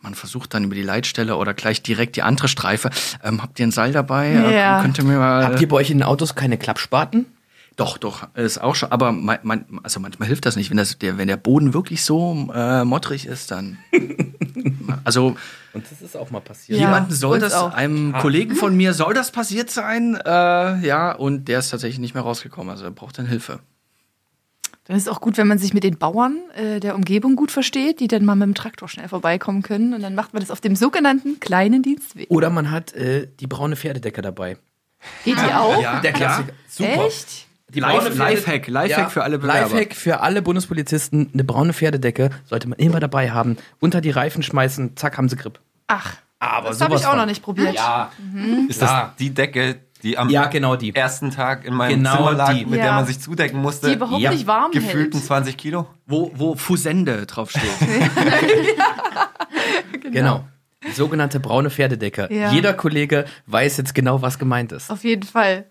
man 0.00 0.14
versucht 0.14 0.55
dann 0.55 0.64
über 0.64 0.75
die 0.75 0.83
Leitstelle 0.83 1.37
oder 1.37 1.55
gleich 1.55 1.83
direkt 1.83 2.17
die 2.17 2.23
andere 2.23 2.49
Streife. 2.49 2.90
Ähm, 3.23 3.43
habt 3.43 3.59
ihr 3.59 3.67
ein 3.67 3.73
Seil 3.73 3.93
dabei? 3.93 4.33
Ja. 4.33 4.78
Äh, 4.78 4.83
Könnt 4.83 4.99
ihr 4.99 5.05
mir 5.05 5.19
mal. 5.19 5.45
Habt 5.45 5.61
ihr 5.61 5.69
bei 5.69 5.76
euch 5.76 5.90
in 5.90 5.99
den 5.99 6.05
Autos 6.05 6.35
keine 6.35 6.59
Klappspaten? 6.59 7.26
Doch, 7.76 7.97
doch, 7.97 8.26
ist 8.35 8.61
auch 8.61 8.75
schon. 8.75 8.90
Aber 8.90 9.12
man, 9.12 9.38
man, 9.43 9.64
also 9.85 10.00
manchmal 10.00 10.26
hilft 10.26 10.47
das 10.47 10.57
nicht, 10.57 10.69
wenn 10.71 10.76
das 10.76 10.99
der, 10.99 11.17
wenn 11.17 11.28
der 11.28 11.37
Boden 11.37 11.75
wirklich 11.75 12.02
so 12.02 12.49
äh, 12.52 12.85
mottrig 12.85 13.26
ist, 13.26 13.50
dann. 13.50 13.78
Also 15.05 15.37
Und 15.75 15.85
das 15.90 16.00
ist 16.02 16.17
auch 16.17 16.31
mal 16.31 16.40
passiert. 16.40 16.81
Ja, 16.81 16.87
jemanden 16.87 17.12
soll 17.12 17.38
das, 17.38 17.52
auch. 17.52 17.73
einem 17.73 18.12
Kollegen 18.14 18.57
von 18.57 18.76
mir 18.76 18.95
soll 18.95 19.14
das 19.14 19.31
passiert 19.31 19.71
sein, 19.71 20.19
äh, 20.25 20.31
ja, 20.87 21.12
und 21.12 21.47
der 21.47 21.59
ist 21.61 21.71
tatsächlich 21.71 21.99
nicht 21.99 22.14
mehr 22.14 22.23
rausgekommen. 22.23 22.71
Also 22.71 22.85
er 22.85 22.90
braucht 22.90 23.19
dann 23.19 23.26
Hilfe. 23.26 23.61
Dann 24.88 24.97
ist 24.97 25.02
es 25.02 25.09
auch 25.09 25.21
gut, 25.21 25.37
wenn 25.37 25.47
man 25.47 25.59
sich 25.59 25.75
mit 25.75 25.85
den 25.85 25.99
Bauern 25.99 26.38
äh, 26.57 26.80
der 26.80 26.95
Umgebung 26.97 27.37
gut 27.37 27.50
versteht, 27.52 28.00
die 28.00 28.09
dann 28.09 28.25
mal 28.25 28.35
mit 28.35 28.47
dem 28.47 28.54
Traktor 28.54 28.88
schnell 28.88 29.07
vorbeikommen 29.09 29.62
können. 29.62 29.92
Und 29.95 30.02
dann 30.02 30.14
macht 30.14 30.33
man 30.33 30.40
das 30.40 30.50
auf 30.50 30.61
dem 30.62 30.75
sogenannten 30.76 31.38
kleinen 31.40 31.83
Dienstweg. 31.83 32.26
Oder 32.30 32.49
man 32.50 32.71
hat 32.71 32.95
äh, 32.95 33.28
die 33.38 33.47
braune 33.47 33.76
Pferdedecke 33.76 34.23
dabei. 34.23 34.57
Geht 35.25 35.37
die 35.37 35.54
auch? 35.54 35.80
Ja, 35.80 36.00
Der 36.00 36.12
Klassiker. 36.12 36.52
Super. 36.68 37.07
Echt? 37.07 37.47
Die 37.68 37.80
Life- 37.80 38.09
Lifehack, 38.14 38.66
Lifehack 38.66 39.11
für 39.12 39.23
alle 39.23 39.38
Bewerber. 39.38 39.68
Lifehack 39.75 39.95
für 39.95 40.21
alle 40.21 40.40
Bundespolizisten. 40.40 41.28
Eine 41.35 41.45
braune 41.45 41.75
Pferdedecke 41.75 42.30
sollte 42.47 42.66
man 42.66 42.78
immer 42.78 42.99
dabei 42.99 43.30
haben. 43.30 43.59
Unter 43.80 44.00
die 44.00 44.11
Reifen 44.11 44.42
schmeißen, 44.42 44.97
zack, 44.97 45.18
haben 45.18 45.28
sie 45.28 45.37
Grip. 45.37 45.61
Ach, 45.87 46.14
Aber 46.38 46.71
das 46.71 46.80
habe 46.80 46.95
ich 46.95 47.04
auch 47.04 47.11
von. 47.11 47.18
noch 47.18 47.26
nicht 47.26 47.42
probiert. 47.42 47.75
Ja, 47.75 48.11
Ist 48.68 48.80
das 48.80 48.90
Ja. 48.90 49.14
die 49.18 49.30
Decke, 49.35 49.76
die 50.02 50.19
am 50.19 50.28
ja 50.31 50.47
genau 50.47 50.76
die. 50.76 50.95
ersten 50.95 51.31
Tag 51.31 51.64
in 51.64 51.75
meinem 51.75 51.99
Genau 51.99 52.17
Zimmer 52.17 52.33
lag, 52.33 52.52
die. 52.55 52.64
mit 52.67 52.78
der 52.78 52.87
Ja. 52.87 52.93
man 52.95 53.07
sich 53.07 53.21
zudecken 53.21 53.61
musste? 53.61 53.88
Die 53.88 53.95
überhaupt 53.95 54.21
Ja. 54.21 54.31
nicht 54.31 54.47
warm 54.47 54.71
Gefühlten 54.73 55.19
hält. 55.19 55.25
20 55.26 55.57
Kilo? 55.57 55.87
Wo, 56.07 56.31
wo 56.35 56.55
Fusende 56.55 57.26
draufsteht. 57.26 57.62
Genau. 60.11 60.45
Die 60.87 60.93
sogenannte 60.93 61.40
braune 61.40 61.71
Pferdedecke. 61.71 62.28
Ja. 62.33 62.52
Jeder 62.52 62.73
Kollege 62.73 63.25
weiß 63.47 63.76
jetzt 63.76 63.95
genau, 63.95 64.23
was 64.23 64.38
gemeint 64.38 64.73
ist. 64.73 64.90
Auf 64.90 65.05
jeden 65.05 65.25
Fall. 65.25 65.67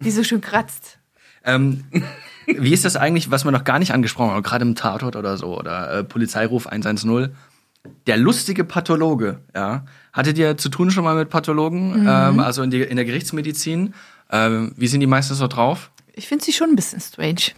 Die 0.00 0.10
so 0.10 0.22
schön 0.22 0.40
kratzt. 0.40 0.98
ähm, 1.44 1.84
wie 2.46 2.72
ist 2.72 2.84
das 2.84 2.96
eigentlich, 2.96 3.30
was 3.30 3.44
wir 3.44 3.50
noch 3.50 3.64
gar 3.64 3.78
nicht 3.78 3.92
angesprochen 3.92 4.32
haben, 4.32 4.42
gerade 4.42 4.64
im 4.64 4.74
Tatort 4.74 5.16
oder 5.16 5.36
so, 5.36 5.58
oder 5.58 5.98
äh, 6.00 6.04
Polizeiruf 6.04 6.66
110? 6.66 7.34
Der 8.06 8.16
lustige 8.16 8.64
Pathologe, 8.64 9.40
ja. 9.54 9.84
Hattet 10.12 10.38
ihr 10.38 10.56
zu 10.56 10.68
tun 10.68 10.90
schon 10.90 11.04
mal 11.04 11.14
mit 11.14 11.28
Pathologen, 11.30 12.06
ähm, 12.08 12.40
also 12.40 12.62
in, 12.62 12.70
die, 12.70 12.82
in 12.82 12.96
der 12.96 13.04
Gerichtsmedizin? 13.04 13.94
Ähm, 14.30 14.72
wie 14.76 14.86
sind 14.86 15.00
die 15.00 15.06
meistens 15.06 15.38
so 15.38 15.46
drauf? 15.46 15.90
Ich 16.14 16.28
finde 16.28 16.44
sie 16.44 16.52
schon 16.52 16.70
ein 16.70 16.76
bisschen 16.76 17.00
strange. 17.00 17.52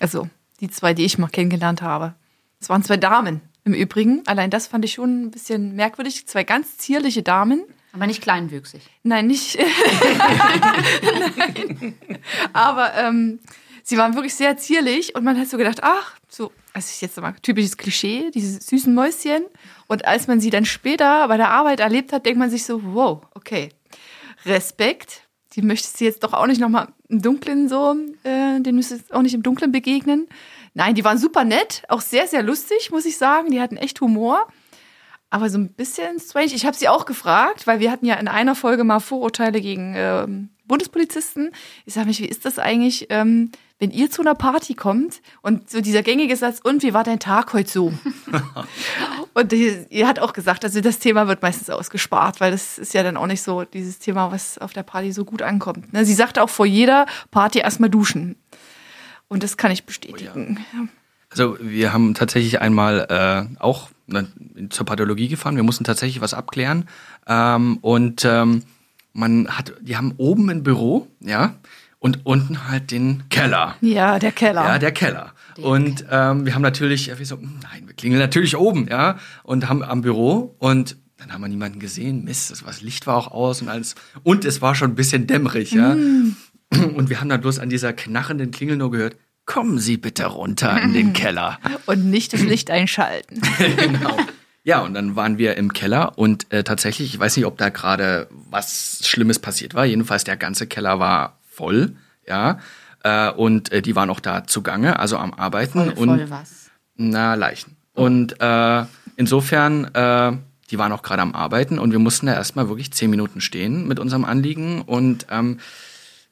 Also, 0.00 0.28
die 0.60 0.70
zwei, 0.70 0.94
die 0.94 1.04
ich 1.04 1.18
mal 1.18 1.28
kennengelernt 1.28 1.82
habe. 1.82 2.14
Es 2.60 2.68
waren 2.68 2.82
zwei 2.82 2.96
Damen 2.96 3.40
im 3.64 3.74
Übrigen. 3.74 4.22
Allein 4.26 4.50
das 4.50 4.66
fand 4.66 4.84
ich 4.84 4.94
schon 4.94 5.24
ein 5.24 5.30
bisschen 5.30 5.74
merkwürdig. 5.74 6.26
Zwei 6.26 6.44
ganz 6.44 6.78
zierliche 6.78 7.22
Damen. 7.22 7.64
Aber 7.92 8.06
nicht 8.06 8.22
kleinwüchsig. 8.22 8.82
Nein, 9.02 9.26
nicht. 9.26 9.58
Nein. 11.36 11.94
Aber 12.52 12.92
ähm, 12.94 13.40
sie 13.86 13.96
waren 13.96 14.14
wirklich 14.14 14.34
sehr 14.34 14.56
zierlich 14.56 15.14
und 15.14 15.22
man 15.22 15.38
hat 15.38 15.48
so 15.48 15.56
gedacht, 15.56 15.78
ach, 15.82 16.16
so, 16.28 16.50
also 16.72 16.88
ich 16.92 17.00
jetzt 17.00 17.18
mal 17.20 17.34
typisches 17.40 17.76
Klischee, 17.76 18.30
diese 18.34 18.60
süßen 18.60 18.92
Mäuschen. 18.92 19.44
Und 19.86 20.04
als 20.04 20.26
man 20.26 20.40
sie 20.40 20.50
dann 20.50 20.64
später 20.64 21.26
bei 21.28 21.36
der 21.36 21.50
Arbeit 21.50 21.80
erlebt 21.80 22.12
hat, 22.12 22.26
denkt 22.26 22.38
man 22.38 22.50
sich 22.50 22.64
so, 22.64 22.82
wow, 22.82 23.22
okay, 23.34 23.70
Respekt. 24.44 25.22
Die 25.54 25.62
möchtest 25.62 26.00
du 26.00 26.04
jetzt 26.04 26.22
doch 26.22 26.34
auch 26.34 26.46
nicht 26.46 26.60
nochmal 26.60 26.88
im 27.08 27.22
Dunkeln 27.22 27.68
so, 27.68 27.96
äh, 28.24 28.60
den 28.60 28.74
müsstest 28.74 29.10
du 29.10 29.14
auch 29.14 29.22
nicht 29.22 29.34
im 29.34 29.42
Dunkeln 29.42 29.72
begegnen. 29.72 30.26
Nein, 30.74 30.94
die 30.94 31.04
waren 31.04 31.16
super 31.16 31.44
nett, 31.44 31.84
auch 31.88 32.02
sehr, 32.02 32.26
sehr 32.26 32.42
lustig, 32.42 32.90
muss 32.90 33.06
ich 33.06 33.16
sagen. 33.16 33.50
Die 33.52 33.60
hatten 33.60 33.78
echt 33.78 34.00
Humor. 34.00 34.46
Aber 35.30 35.48
so 35.48 35.58
ein 35.58 35.72
bisschen 35.72 36.20
strange. 36.20 36.52
Ich 36.52 36.66
habe 36.66 36.76
sie 36.76 36.88
auch 36.88 37.06
gefragt, 37.06 37.66
weil 37.66 37.80
wir 37.80 37.90
hatten 37.90 38.04
ja 38.04 38.16
in 38.16 38.28
einer 38.28 38.54
Folge 38.54 38.84
mal 38.84 39.00
Vorurteile 39.00 39.60
gegen 39.60 39.94
ähm, 39.96 40.50
Bundespolizisten. 40.66 41.52
Ich 41.84 41.94
sage 41.94 42.08
mich, 42.08 42.20
wie 42.20 42.26
ist 42.26 42.44
das 42.44 42.58
eigentlich, 42.58 43.06
ähm, 43.10 43.50
wenn 43.78 43.90
ihr 43.90 44.10
zu 44.10 44.22
einer 44.22 44.34
Party 44.34 44.74
kommt 44.74 45.20
und 45.42 45.70
so 45.70 45.80
dieser 45.80 46.02
gängige 46.02 46.34
Satz, 46.36 46.60
und 46.62 46.82
wie 46.82 46.94
war 46.94 47.04
dein 47.04 47.18
Tag 47.18 47.52
heute 47.52 47.70
so? 47.70 47.92
und 49.34 49.52
ihr 49.52 50.08
hat 50.08 50.18
auch 50.18 50.32
gesagt, 50.32 50.64
also 50.64 50.80
das 50.80 50.98
Thema 50.98 51.28
wird 51.28 51.42
meistens 51.42 51.68
ausgespart, 51.68 52.40
weil 52.40 52.52
das 52.52 52.78
ist 52.78 52.94
ja 52.94 53.02
dann 53.02 53.16
auch 53.16 53.26
nicht 53.26 53.42
so 53.42 53.64
dieses 53.64 53.98
Thema, 53.98 54.32
was 54.32 54.56
auf 54.58 54.72
der 54.72 54.82
Party 54.82 55.12
so 55.12 55.24
gut 55.24 55.42
ankommt. 55.42 55.92
Ne? 55.92 56.04
Sie 56.06 56.14
sagte 56.14 56.42
auch 56.42 56.50
vor 56.50 56.66
jeder 56.66 57.06
Party 57.30 57.58
erstmal 57.58 57.90
duschen. 57.90 58.36
Und 59.28 59.42
das 59.42 59.56
kann 59.56 59.72
ich 59.72 59.84
bestätigen. 59.84 60.64
Also 61.30 61.58
wir 61.60 61.92
haben 61.92 62.14
tatsächlich 62.14 62.60
einmal 62.60 63.06
äh, 63.10 63.60
auch 63.60 63.90
ne, 64.06 64.28
zur 64.70 64.86
Pathologie 64.86 65.28
gefahren. 65.28 65.56
Wir 65.56 65.64
mussten 65.64 65.84
tatsächlich 65.84 66.20
was 66.20 66.32
abklären. 66.32 66.88
Ähm, 67.26 67.78
und 67.82 68.24
ähm, 68.24 68.62
man 69.12 69.48
hat, 69.48 69.74
die 69.80 69.96
haben 69.96 70.14
oben 70.16 70.48
ein 70.50 70.62
Büro, 70.62 71.08
ja, 71.20 71.54
und 72.06 72.24
unten 72.24 72.68
halt 72.70 72.92
den 72.92 73.24
Keller. 73.30 73.74
Ja, 73.80 74.20
der 74.20 74.30
Keller. 74.30 74.64
Ja, 74.64 74.78
der 74.78 74.92
Keller. 74.92 75.32
Und 75.60 76.04
ähm, 76.08 76.46
wir 76.46 76.54
haben 76.54 76.62
natürlich, 76.62 77.06
ja, 77.06 77.18
wir 77.18 77.26
so, 77.26 77.36
hm, 77.36 77.58
nein, 77.64 77.82
wir 77.88 77.94
klingeln 77.94 78.20
natürlich 78.20 78.56
oben, 78.56 78.86
ja, 78.88 79.18
und 79.42 79.68
haben 79.68 79.82
am 79.82 80.02
Büro 80.02 80.54
und 80.60 80.96
dann 81.18 81.32
haben 81.32 81.40
wir 81.40 81.48
niemanden 81.48 81.80
gesehen. 81.80 82.22
Mist, 82.24 82.52
das, 82.52 82.62
war- 82.62 82.70
das 82.70 82.80
Licht 82.82 83.08
war 83.08 83.16
auch 83.16 83.32
aus 83.32 83.60
und 83.60 83.68
alles. 83.68 83.96
Und 84.22 84.44
es 84.44 84.62
war 84.62 84.76
schon 84.76 84.92
ein 84.92 84.94
bisschen 84.94 85.26
dämmerig, 85.26 85.72
ja. 85.72 85.90
Und 85.92 87.08
wir 87.10 87.20
haben 87.20 87.28
dann 87.28 87.40
bloß 87.40 87.58
an 87.58 87.70
dieser 87.70 87.92
knarrenden 87.92 88.52
Klingel 88.52 88.76
nur 88.76 88.92
gehört, 88.92 89.16
kommen 89.46 89.78
Sie 89.80 89.96
bitte 89.96 90.26
runter 90.26 90.80
in 90.80 90.92
den 90.92 91.12
Keller. 91.12 91.58
Und 91.86 92.04
nicht 92.10 92.32
das 92.32 92.42
Licht 92.42 92.70
einschalten. 92.70 93.40
genau. 93.76 94.16
Ja, 94.64 94.80
und 94.80 94.94
dann 94.94 95.14
waren 95.16 95.38
wir 95.38 95.56
im 95.56 95.72
Keller 95.72 96.18
und 96.18 96.52
äh, 96.52 96.64
tatsächlich, 96.64 97.14
ich 97.14 97.18
weiß 97.20 97.36
nicht, 97.36 97.46
ob 97.46 97.56
da 97.56 97.68
gerade 97.68 98.26
was 98.50 99.00
Schlimmes 99.04 99.38
passiert 99.38 99.74
war. 99.74 99.84
Jedenfalls 99.84 100.24
der 100.24 100.36
ganze 100.36 100.66
Keller 100.66 100.98
war 100.98 101.38
voll, 101.56 101.96
ja. 102.26 102.58
Äh, 103.02 103.30
und 103.32 103.72
äh, 103.72 103.82
die 103.82 103.96
waren 103.96 104.10
auch 104.10 104.20
da 104.20 104.44
zugange, 104.46 104.98
also 104.98 105.16
am 105.18 105.32
Arbeiten. 105.34 105.84
Voll, 105.84 105.92
und 105.94 106.08
voll 106.08 106.30
was. 106.30 106.70
na, 106.96 107.34
Leichen. 107.34 107.76
Und 107.94 108.40
äh, 108.40 108.84
insofern, 109.16 109.84
äh, 109.94 110.32
die 110.70 110.78
waren 110.78 110.92
auch 110.92 111.02
gerade 111.02 111.22
am 111.22 111.34
Arbeiten 111.34 111.78
und 111.78 111.92
wir 111.92 111.98
mussten 111.98 112.26
da 112.26 112.34
erstmal 112.34 112.68
wirklich 112.68 112.92
zehn 112.92 113.08
Minuten 113.10 113.40
stehen 113.40 113.86
mit 113.88 113.98
unserem 113.98 114.24
Anliegen 114.24 114.82
und 114.82 115.26
ähm, 115.30 115.58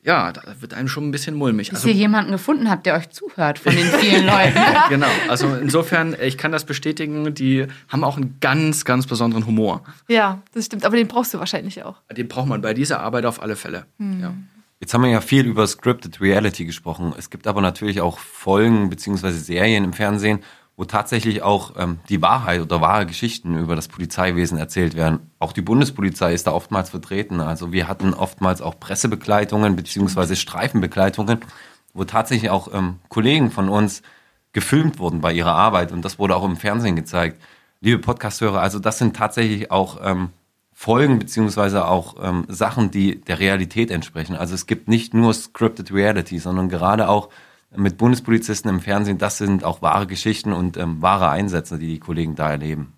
ja, 0.03 0.33
da 0.33 0.43
wird 0.61 0.75
einem 0.75 0.89
schon 0.89 1.09
ein 1.09 1.11
bisschen 1.13 1.35
mulmig. 1.35 1.71
Bis 1.71 1.79
Also, 1.79 1.89
ihr 1.89 1.95
jemanden 1.95 2.33
gefunden 2.33 2.69
habt, 2.69 2.85
der 2.85 2.95
euch 2.97 3.09
zuhört 3.09 3.59
von 3.59 3.75
den 3.75 3.87
vielen 3.87 4.27
Leuten. 4.35 4.59
genau, 4.91 5.07
also 5.31 5.55
insofern, 5.55 6.15
ich 6.21 6.37
kann 6.37 6.53
das 6.53 6.65
bestätigen, 6.65 7.33
die 7.35 7.67
haben 7.89 8.05
auch 8.05 8.19
einen 8.19 8.37
ganz, 8.41 8.85
ganz 8.85 9.07
besonderen 9.07 9.47
Humor. 9.47 9.83
Ja, 10.09 10.43
das 10.53 10.67
stimmt. 10.67 10.85
Aber 10.85 10.97
den 10.99 11.09
brauchst 11.09 11.33
du 11.33 11.39
wahrscheinlich 11.39 11.83
auch. 11.85 11.97
Den 12.15 12.29
braucht 12.29 12.49
man 12.49 12.61
bei 12.61 12.75
dieser 12.75 13.01
Arbeit 13.01 13.25
auf 13.25 13.41
alle 13.41 13.57
Fälle. 13.57 13.87
Ja. 13.99 14.35
Jetzt 14.85 14.93
haben 14.93 15.03
wir 15.03 15.11
ja 15.11 15.23
viel 15.23 15.47
über 15.47 15.67
Scripted 15.67 16.21
Reality 16.21 16.67
gesprochen. 16.67 17.15
Es 17.17 17.31
gibt 17.31 17.47
aber 17.47 17.63
natürlich 17.63 18.03
auch 18.03 18.19
Folgen 18.19 18.91
beziehungsweise 18.91 19.41
Serien 19.41 19.83
im 19.83 19.95
Fernsehen, 19.95 20.41
wo 20.77 20.85
tatsächlich 20.85 21.41
auch 21.41 21.73
ähm, 21.79 22.01
die 22.11 22.21
Wahrheit 22.21 22.61
oder 22.61 22.83
wahre 22.83 23.07
Geschichten 23.07 23.57
über 23.57 23.77
das 23.77 23.89
Polizeiwesen 23.89 24.59
erzählt 24.59 24.95
werden. 24.95 25.31
Auch 25.39 25.55
die 25.55 25.63
Bundespolizei 25.63 26.35
ist 26.35 26.47
da 26.47 26.53
oftmals 26.53 26.91
vertreten. 26.91 27.41
Also 27.41 27.73
wir 27.73 27.89
hatten 27.89 28.13
oftmals 28.13 28.61
auch 28.61 28.79
Pressebegleitungen 28.79 29.75
beziehungsweise 29.75 30.37
Streifenbegleitungen, 30.37 31.41
wo 31.95 32.05
tatsächlich 32.05 32.51
auch 32.51 32.69
ähm, 32.75 32.99
Kollegen 33.09 33.51
von 33.51 33.71
uns 33.71 34.03
gefilmt 34.53 34.99
wurden 34.99 35.23
bei 35.23 35.33
ihrer 35.33 35.55
Arbeit 35.55 35.93
und 35.93 36.05
das 36.05 36.19
wurde 36.19 36.37
auch 36.37 36.45
im 36.45 36.59
Fernsehen 36.59 36.95
gezeigt. 36.95 37.41
Liebe 37.81 38.01
Podcasthörer, 38.01 38.61
also 38.61 38.79
das 38.81 38.99
sind 38.99 39.17
tatsächlich 39.17 39.71
auch 39.71 39.99
ähm, 40.03 40.29
Folgen 40.85 41.19
beziehungsweise 41.19 41.87
auch 41.89 42.17
ähm, 42.23 42.45
Sachen, 42.49 42.91
die 42.91 43.19
der 43.19 43.39
Realität 43.39 43.91
entsprechen. 43.91 44.37
Also 44.37 44.55
es 44.55 44.67
gibt 44.67 44.87
nicht 44.87 45.15
nur 45.15 45.33
scripted 45.33 45.91
Reality, 45.91 46.39
sondern 46.39 46.69
gerade 46.69 47.09
auch 47.09 47.31
mit 47.75 47.97
Bundespolizisten 47.97 48.69
im 48.69 48.81
Fernsehen, 48.81 49.17
das 49.17 49.39
sind 49.39 49.65
auch 49.65 49.81
wahre 49.81 50.07
Geschichten 50.07 50.53
und 50.53 50.77
ähm, 50.77 51.01
wahre 51.01 51.31
Einsätze, 51.31 51.79
die 51.79 51.89
die 51.89 52.01
Kollegen 52.01 52.35
da 52.35 52.51
erleben. 52.51 52.93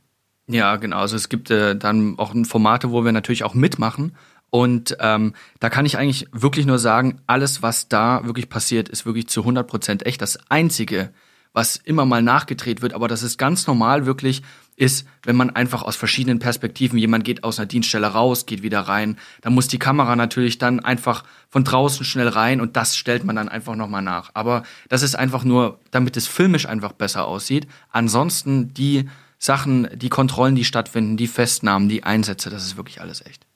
Ja, 0.49 0.75
genau. 0.77 0.99
Also 0.99 1.14
es 1.14 1.29
gibt 1.29 1.53
äh, 1.53 1.77
dann 1.77 2.18
auch 2.18 2.35
Formate, 2.44 2.90
wo 2.90 3.05
wir 3.05 3.12
natürlich 3.12 3.44
auch 3.44 3.55
mitmachen. 3.55 4.16
Und 4.51 4.96
ähm, 4.99 5.35
da 5.61 5.70
kann 5.70 5.87
ich 5.87 5.96
eigentlich 5.96 6.27
wirklich 6.33 6.66
nur 6.66 6.81
sagen, 6.81 7.20
alles, 7.29 7.62
was 7.62 7.88
da 7.88 8.25
wirklich 8.25 8.49
passiert, 8.49 8.88
ist 8.88 9.07
wirklich 9.07 9.29
zu 9.29 9.42
100 9.42 9.64
Prozent 9.64 10.07
echt. 10.07 10.20
Das 10.20 10.38
Einzige, 10.51 11.11
was 11.53 11.77
immer 11.77 12.05
mal 12.05 12.22
nachgedreht 12.22 12.83
wird, 12.83 12.94
aber 12.94 13.07
das 13.07 13.22
ist 13.22 13.38
ganz 13.38 13.68
normal 13.68 14.07
wirklich, 14.07 14.42
ist, 14.77 15.07
wenn 15.25 15.37
man 15.37 15.51
einfach 15.51 15.83
aus 15.83 15.97
verschiedenen 15.97 16.39
Perspektiven, 16.39 16.99
jemand 16.99 17.25
geht 17.25 17.45
aus 17.45 17.59
einer 17.59 17.67
Dienststelle 17.67 18.07
raus, 18.07 18.47
geht 18.47 18.62
wieder 18.62 18.81
rein, 18.81 19.19
dann 19.41 19.55
muss 19.55 19.69
die 19.69 19.79
Kamera 19.79 20.15
natürlich 20.17 20.59
dann 20.59 20.81
einfach 20.81 21.25
von 21.49 21.65
draußen 21.65 22.05
schnell 22.05 22.29
rein 22.29 22.61
und 22.61 22.77
das 22.77 22.97
stellt 22.97 23.25
man 23.25 23.37
dann 23.37 23.49
einfach 23.49 23.75
nochmal 23.75 24.03
nach. 24.03 24.31
Aber 24.35 24.62
das 24.89 25.03
ist 25.03 25.17
einfach 25.17 25.45
nur, 25.45 25.81
damit 25.91 26.17
es 26.17 26.27
filmisch 26.27 26.67
einfach 26.67 26.93
besser 26.93 27.27
aussieht. 27.27 27.67
Ansonsten 27.91 28.75
die 28.75 29.09
Sachen, 29.39 29.89
die 29.95 30.09
Kontrollen, 30.11 30.55
die 30.55 30.65
stattfinden, 30.65 31.17
die 31.17 31.27
Festnahmen, 31.27 31.89
die 31.89 32.05
Einsätze, 32.05 32.51
das 32.51 32.65
ist 32.65 32.77
wirklich 32.77 33.01
alles 33.01 33.25
echt. 33.25 33.47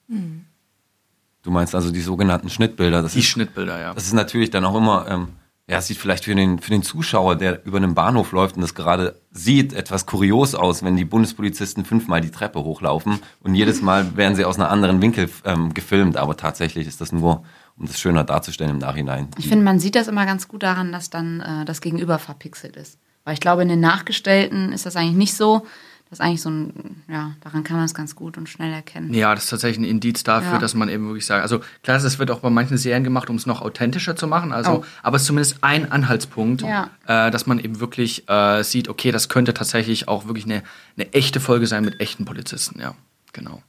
Du 1.43 1.49
meinst 1.51 1.73
also 1.73 1.91
die 1.91 2.01
sogenannten 2.01 2.49
Schnittbilder? 2.49 3.01
Das 3.01 3.13
Die 3.13 3.19
ist, 3.19 3.25
Schnittbilder, 3.25 3.79
ja. 3.79 3.93
Das 3.93 4.05
ist 4.05 4.13
natürlich 4.13 4.51
dann 4.51 4.65
auch 4.65 4.75
immer, 4.75 5.05
ähm, 5.07 5.29
ja, 5.67 5.77
es 5.77 5.87
sieht 5.87 5.97
vielleicht 5.97 6.25
für 6.25 6.35
den, 6.35 6.59
für 6.59 6.71
den 6.71 6.83
Zuschauer, 6.83 7.35
der 7.37 7.65
über 7.65 7.77
einen 7.77 7.93
Bahnhof 7.93 8.31
läuft 8.31 8.55
und 8.55 8.61
das 8.61 8.75
gerade 8.75 9.21
sieht, 9.31 9.73
etwas 9.73 10.05
kurios 10.05 10.53
aus, 10.53 10.83
wenn 10.83 10.95
die 10.95 11.05
Bundespolizisten 11.05 11.85
fünfmal 11.85 12.21
die 12.21 12.31
Treppe 12.31 12.63
hochlaufen 12.63 13.19
und 13.41 13.55
jedes 13.55 13.81
Mal 13.81 14.17
werden 14.17 14.35
sie 14.35 14.43
aus 14.43 14.57
einer 14.57 14.69
anderen 14.69 15.01
Winkel 15.01 15.29
ähm, 15.45 15.73
gefilmt, 15.73 16.17
aber 16.17 16.35
tatsächlich 16.35 16.87
ist 16.87 16.99
das 16.99 17.11
nur, 17.11 17.43
um 17.77 17.85
das 17.85 17.99
schöner 17.99 18.23
darzustellen 18.23 18.71
im 18.71 18.77
Nachhinein. 18.79 19.29
Ich 19.37 19.47
finde, 19.47 19.63
man 19.63 19.79
sieht 19.79 19.95
das 19.95 20.07
immer 20.07 20.25
ganz 20.25 20.47
gut 20.47 20.63
daran, 20.63 20.91
dass 20.91 21.09
dann 21.09 21.39
äh, 21.39 21.65
das 21.65 21.79
Gegenüber 21.79 22.19
verpixelt 22.19 22.75
ist. 22.75 22.99
Weil 23.23 23.35
ich 23.35 23.39
glaube, 23.39 23.61
in 23.61 23.69
den 23.69 23.79
Nachgestellten 23.79 24.73
ist 24.73 24.85
das 24.85 24.95
eigentlich 24.95 25.15
nicht 25.15 25.35
so. 25.35 25.65
Das 26.11 26.19
ist 26.19 26.25
eigentlich 26.25 26.41
so 26.41 26.49
ein, 26.49 27.03
ja, 27.07 27.37
daran 27.39 27.63
kann 27.63 27.77
man 27.77 27.85
es 27.85 27.93
ganz 27.93 28.15
gut 28.17 28.37
und 28.37 28.49
schnell 28.49 28.73
erkennen. 28.73 29.13
Ja, 29.13 29.33
das 29.33 29.45
ist 29.45 29.49
tatsächlich 29.49 29.77
ein 29.79 29.89
Indiz 29.89 30.23
dafür, 30.23 30.51
Ja. 30.53 30.57
dass 30.57 30.73
man 30.73 30.89
eben 30.89 31.05
wirklich 31.07 31.25
sagt, 31.25 31.41
also 31.41 31.59
klar, 31.83 31.99
das 31.99 32.19
wird 32.19 32.29
auch 32.31 32.41
bei 32.41 32.49
manchen 32.49 32.77
Serien 32.77 33.05
gemacht, 33.05 33.29
um 33.29 33.37
es 33.37 33.45
noch 33.45 33.61
authentischer 33.61 34.17
zu 34.17 34.27
machen, 34.27 34.51
also, 34.51 34.71
Oh. 34.71 34.85
aber 35.03 35.15
es 35.15 35.21
ist 35.21 35.27
zumindest 35.27 35.63
ein 35.63 35.89
Anhaltspunkt, 35.89 36.63
Ja. 36.63 36.89
äh, 37.07 37.31
dass 37.31 37.47
man 37.47 37.59
eben 37.59 37.79
wirklich 37.79 38.27
äh, 38.27 38.61
sieht, 38.61 38.89
okay, 38.89 39.11
das 39.13 39.29
könnte 39.29 39.53
tatsächlich 39.53 40.09
auch 40.09 40.25
wirklich 40.25 40.43
eine, 40.43 40.63
eine 40.97 41.13
echte 41.13 41.39
Folge 41.39 41.65
sein 41.65 41.85
mit 41.85 42.01
echten 42.01 42.25
Polizisten, 42.25 42.81
ja, 42.81 42.93
genau. 43.31 43.63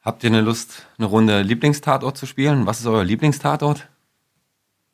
Habt 0.00 0.24
ihr 0.24 0.30
eine 0.30 0.40
Lust, 0.40 0.86
eine 0.96 1.06
Runde 1.06 1.42
Lieblingstatort 1.42 2.16
zu 2.16 2.24
spielen? 2.24 2.64
Was 2.64 2.80
ist 2.80 2.86
euer 2.86 3.04
Lieblingstatort? 3.04 3.88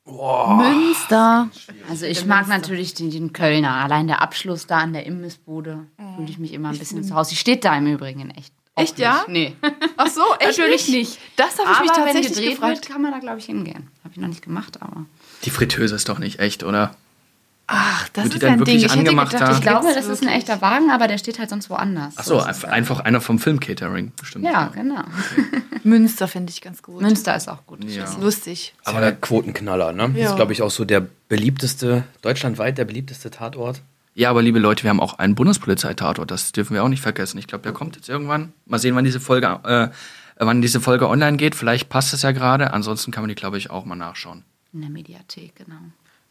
Münster. 0.09 1.49
Also 1.89 2.05
ich 2.05 2.25
mag 2.25 2.47
natürlich 2.47 2.93
den, 2.93 3.11
den 3.11 3.33
Kölner. 3.33 3.71
Allein 3.75 4.07
der 4.07 4.21
Abschluss 4.21 4.67
da 4.67 4.77
an 4.79 4.93
der 4.93 5.05
Imbissbude 5.05 5.85
fühle 6.15 6.29
ich 6.29 6.39
mich 6.39 6.53
immer 6.53 6.69
ein 6.69 6.77
bisschen 6.77 7.03
zu 7.03 7.15
Hause. 7.15 7.31
Die 7.31 7.35
steht 7.35 7.65
da 7.65 7.77
im 7.77 7.87
Übrigen 7.87 8.29
echt. 8.31 8.53
Auch 8.75 8.83
Echt, 8.83 8.97
ja? 8.99 9.25
nicht. 9.27 9.61
Nee. 9.61 9.71
Ach 9.97 10.07
so, 10.07 10.21
echt 10.39 10.57
Natürlich 10.57 10.87
nicht. 10.87 11.19
Das 11.35 11.57
habe 11.59 11.71
ich 11.73 11.79
mich 11.81 11.91
aber 11.91 11.99
wenn 12.05 12.13
tatsächlich 12.13 12.33
gedreht 12.33 12.51
gefragt. 12.51 12.75
wird, 12.75 12.89
kann 12.89 13.01
man 13.01 13.11
da, 13.11 13.19
glaube 13.19 13.39
ich, 13.39 13.45
hingehen. 13.45 13.87
Habe 14.03 14.13
ich 14.13 14.17
noch 14.17 14.27
nicht 14.29 14.41
gemacht, 14.41 14.81
aber. 14.81 15.05
Die 15.43 15.49
Fritteuse 15.49 15.95
ist 15.95 16.07
doch 16.07 16.19
nicht 16.19 16.39
echt, 16.39 16.63
oder? 16.63 16.95
Ach, 17.71 18.09
das 18.09 18.23
Wird 18.23 18.33
die 18.33 18.37
ist 18.37 18.43
dann 18.43 18.51
ein 18.53 18.59
wirklich 18.59 18.77
Ding. 18.77 18.85
Ich 18.85 18.91
hätte 18.91 18.99
angemacht 18.99 19.31
gedacht, 19.31 19.51
da? 19.51 19.55
Ich 19.55 19.61
glaube, 19.61 19.93
das 19.93 20.07
ist 20.07 20.23
ein 20.23 20.29
echter 20.29 20.59
Wagen, 20.61 20.89
aber 20.89 21.07
der 21.07 21.19
steht 21.19 21.37
halt 21.37 21.51
sonst 21.51 21.69
woanders. 21.69 22.15
Ach 22.17 22.23
so, 22.23 22.39
einf- 22.39 22.65
einfach 22.65 22.99
einer 23.01 23.21
vom 23.21 23.37
Filmcatering, 23.37 24.11
bestimmt. 24.19 24.43
Ja, 24.45 24.71
genau. 24.73 25.03
Münster 25.83 26.27
finde 26.27 26.51
ich 26.51 26.61
ganz 26.61 26.81
gut. 26.81 27.01
Münster 27.01 27.35
ist 27.35 27.47
auch 27.47 27.65
gut. 27.67 27.83
Ja. 27.83 28.05
ist 28.05 28.19
lustig. 28.19 28.73
Aber 28.85 29.01
der 29.01 29.13
Quotenknaller, 29.15 29.93
ne? 29.93 30.11
Ja. 30.15 30.29
Ist, 30.29 30.35
glaube 30.35 30.51
ich, 30.53 30.61
auch 30.63 30.71
so 30.71 30.83
der 30.83 31.05
beliebteste, 31.29 32.03
deutschlandweit 32.23 32.77
der 32.79 32.85
beliebteste 32.85 33.29
Tatort. 33.29 33.81
Ja, 34.15 34.31
aber 34.31 34.41
liebe 34.41 34.57
Leute, 34.59 34.83
wir 34.83 34.89
haben 34.89 34.99
auch 34.99 35.19
einen 35.19 35.35
Bundespolizeitatort, 35.35 36.29
das 36.31 36.51
dürfen 36.51 36.73
wir 36.73 36.83
auch 36.83 36.89
nicht 36.89 37.01
vergessen. 37.03 37.37
Ich 37.37 37.45
glaube, 37.47 37.61
der 37.61 37.71
kommt 37.71 37.95
jetzt 37.95 38.09
irgendwann. 38.09 38.51
Mal 38.65 38.79
sehen, 38.79 38.95
wann 38.95 39.05
diese 39.05 39.19
Folge, 39.19 39.59
äh, 39.63 39.89
wann 40.37 40.61
diese 40.61 40.81
Folge 40.81 41.07
online 41.07 41.37
geht. 41.37 41.53
Vielleicht 41.55 41.87
passt 41.89 42.13
es 42.13 42.23
ja 42.23 42.31
gerade. 42.31 42.73
Ansonsten 42.73 43.11
kann 43.11 43.21
man 43.23 43.29
die, 43.29 43.35
glaube 43.35 43.57
ich, 43.59 43.69
auch 43.69 43.85
mal 43.85 43.95
nachschauen. 43.95 44.43
In 44.73 44.81
der 44.81 44.89
Mediathek, 44.89 45.55
genau. 45.55 45.77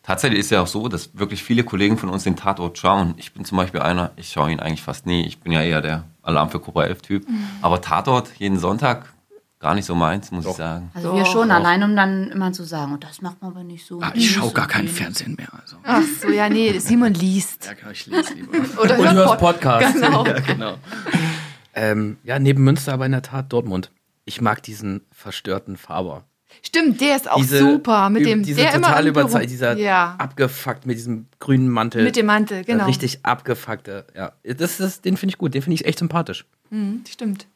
Tatsächlich 0.08 0.40
ist 0.40 0.50
ja 0.50 0.62
auch 0.62 0.66
so, 0.66 0.88
dass 0.88 1.10
wirklich 1.18 1.42
viele 1.44 1.64
Kollegen 1.64 1.98
von 1.98 2.08
uns 2.08 2.24
den 2.24 2.34
Tatort 2.34 2.78
schauen. 2.78 3.12
Ich 3.18 3.34
bin 3.34 3.44
zum 3.44 3.58
Beispiel 3.58 3.80
einer, 3.80 4.12
ich 4.16 4.30
schaue 4.32 4.50
ihn 4.50 4.58
eigentlich 4.58 4.80
fast 4.80 5.04
nie. 5.04 5.26
Ich 5.26 5.40
bin 5.40 5.52
ja 5.52 5.60
eher 5.60 5.82
der 5.82 6.04
Alarm 6.22 6.48
für 6.48 6.60
Cobra 6.60 6.84
11 6.84 7.02
Typ. 7.02 7.26
Aber 7.60 7.82
Tatort 7.82 8.30
jeden 8.38 8.58
Sonntag 8.58 9.12
gar 9.58 9.74
nicht 9.74 9.84
so 9.84 9.94
meins, 9.94 10.30
muss 10.30 10.46
ich 10.46 10.52
sagen. 10.54 10.90
Also 10.94 11.14
wir 11.14 11.26
schon, 11.26 11.50
allein 11.50 11.82
um 11.82 11.94
dann 11.94 12.30
immer 12.30 12.52
zu 12.54 12.64
sagen, 12.64 12.94
und 12.94 13.04
das 13.04 13.20
macht 13.20 13.42
man 13.42 13.50
aber 13.50 13.64
nicht 13.64 13.84
so. 13.84 14.00
Ah, 14.00 14.12
ich 14.14 14.30
schaue 14.30 14.50
gar 14.52 14.66
keinen 14.66 14.88
Fernsehen 14.88 15.34
mehr. 15.34 15.48
Also. 15.60 15.76
Ach 15.82 16.00
so, 16.22 16.30
ja, 16.30 16.48
nee, 16.48 16.78
Simon 16.78 17.12
liest. 17.12 17.66
Ja, 17.66 17.90
ich 17.90 18.06
lese 18.06 18.32
lieber. 18.32 18.52
Oder 18.82 18.98
Und 18.98 19.12
hörst 19.12 19.28
Pod- 19.38 19.60
Podcast. 19.60 19.94
Genau. 20.00 20.24
ja, 20.24 20.38
genau. 20.40 20.74
Ähm, 21.74 22.16
ja, 22.24 22.38
neben 22.38 22.64
Münster 22.64 22.94
aber 22.94 23.04
in 23.04 23.12
der 23.12 23.20
Tat 23.20 23.52
Dortmund. 23.52 23.90
Ich 24.24 24.40
mag 24.40 24.62
diesen 24.62 25.02
verstörten 25.12 25.76
Faber. 25.76 26.24
Stimmt, 26.62 27.00
der 27.00 27.16
ist 27.16 27.30
auch 27.30 27.36
Diese, 27.38 27.58
super. 27.60 28.08
Mit 28.10 28.26
dem, 28.26 28.42
diese 28.42 28.60
der 28.62 28.74
immer 28.74 28.88
total 28.88 29.06
im 29.06 29.12
Büro- 29.12 29.24
überzeugt, 29.26 29.50
dieser 29.50 29.76
Ja, 29.76 30.14
abgefuckt 30.18 30.86
mit 30.86 30.96
diesem 30.96 31.26
grünen 31.38 31.68
Mantel. 31.68 32.04
mit 32.04 32.16
dem 32.16 32.26
Mantel, 32.26 32.64
genau. 32.64 32.86
Richtig 32.86 33.24
abgefuckte, 33.24 34.06
ja. 34.16 34.32
Das 34.44 34.80
ist, 34.80 35.04
den 35.04 35.16
finde 35.16 35.32
ich 35.34 35.38
gut, 35.38 35.54
den 35.54 35.62
finde 35.62 35.74
ich 35.74 35.84
echt 35.84 35.98
sympathisch. 35.98 36.44
Mhm, 36.70 37.04
stimmt. 37.08 37.46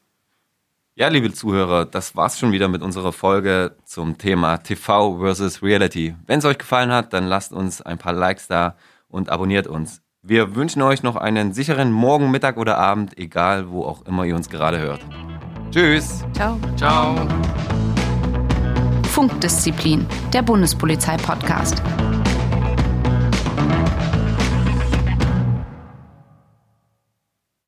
Ja, 0.95 1.07
liebe 1.07 1.33
Zuhörer, 1.33 1.85
das 1.85 2.15
war's 2.15 2.37
schon 2.39 2.51
wieder 2.51 2.67
mit 2.67 2.83
unserer 2.83 3.11
Folge 3.13 3.75
zum 3.83 4.19
Thema 4.19 4.57
TV 4.57 5.17
versus 5.17 5.63
Reality. 5.63 6.15
Wenn 6.27 6.37
es 6.39 6.45
euch 6.45 6.59
gefallen 6.59 6.91
hat, 6.91 7.13
dann 7.13 7.25
lasst 7.25 7.51
uns 7.51 7.81
ein 7.81 7.97
paar 7.97 8.13
Likes 8.13 8.47
da 8.47 8.75
und 9.07 9.29
abonniert 9.29 9.65
uns. 9.65 10.01
Wir 10.21 10.55
wünschen 10.55 10.83
euch 10.83 11.01
noch 11.01 11.15
einen 11.15 11.51
sicheren 11.53 11.91
Morgen, 11.91 12.29
Mittag 12.29 12.57
oder 12.57 12.77
Abend, 12.77 13.17
egal 13.17 13.71
wo 13.71 13.83
auch 13.85 14.05
immer 14.05 14.23
ihr 14.25 14.35
uns 14.35 14.49
gerade 14.49 14.77
hört. 14.79 15.01
Tschüss! 15.71 16.23
Ciao. 16.33 16.59
Ciao. 16.77 17.27
Funkdisziplin, 19.13 20.07
der 20.33 20.41
Bundespolizei-Podcast. 20.41 21.83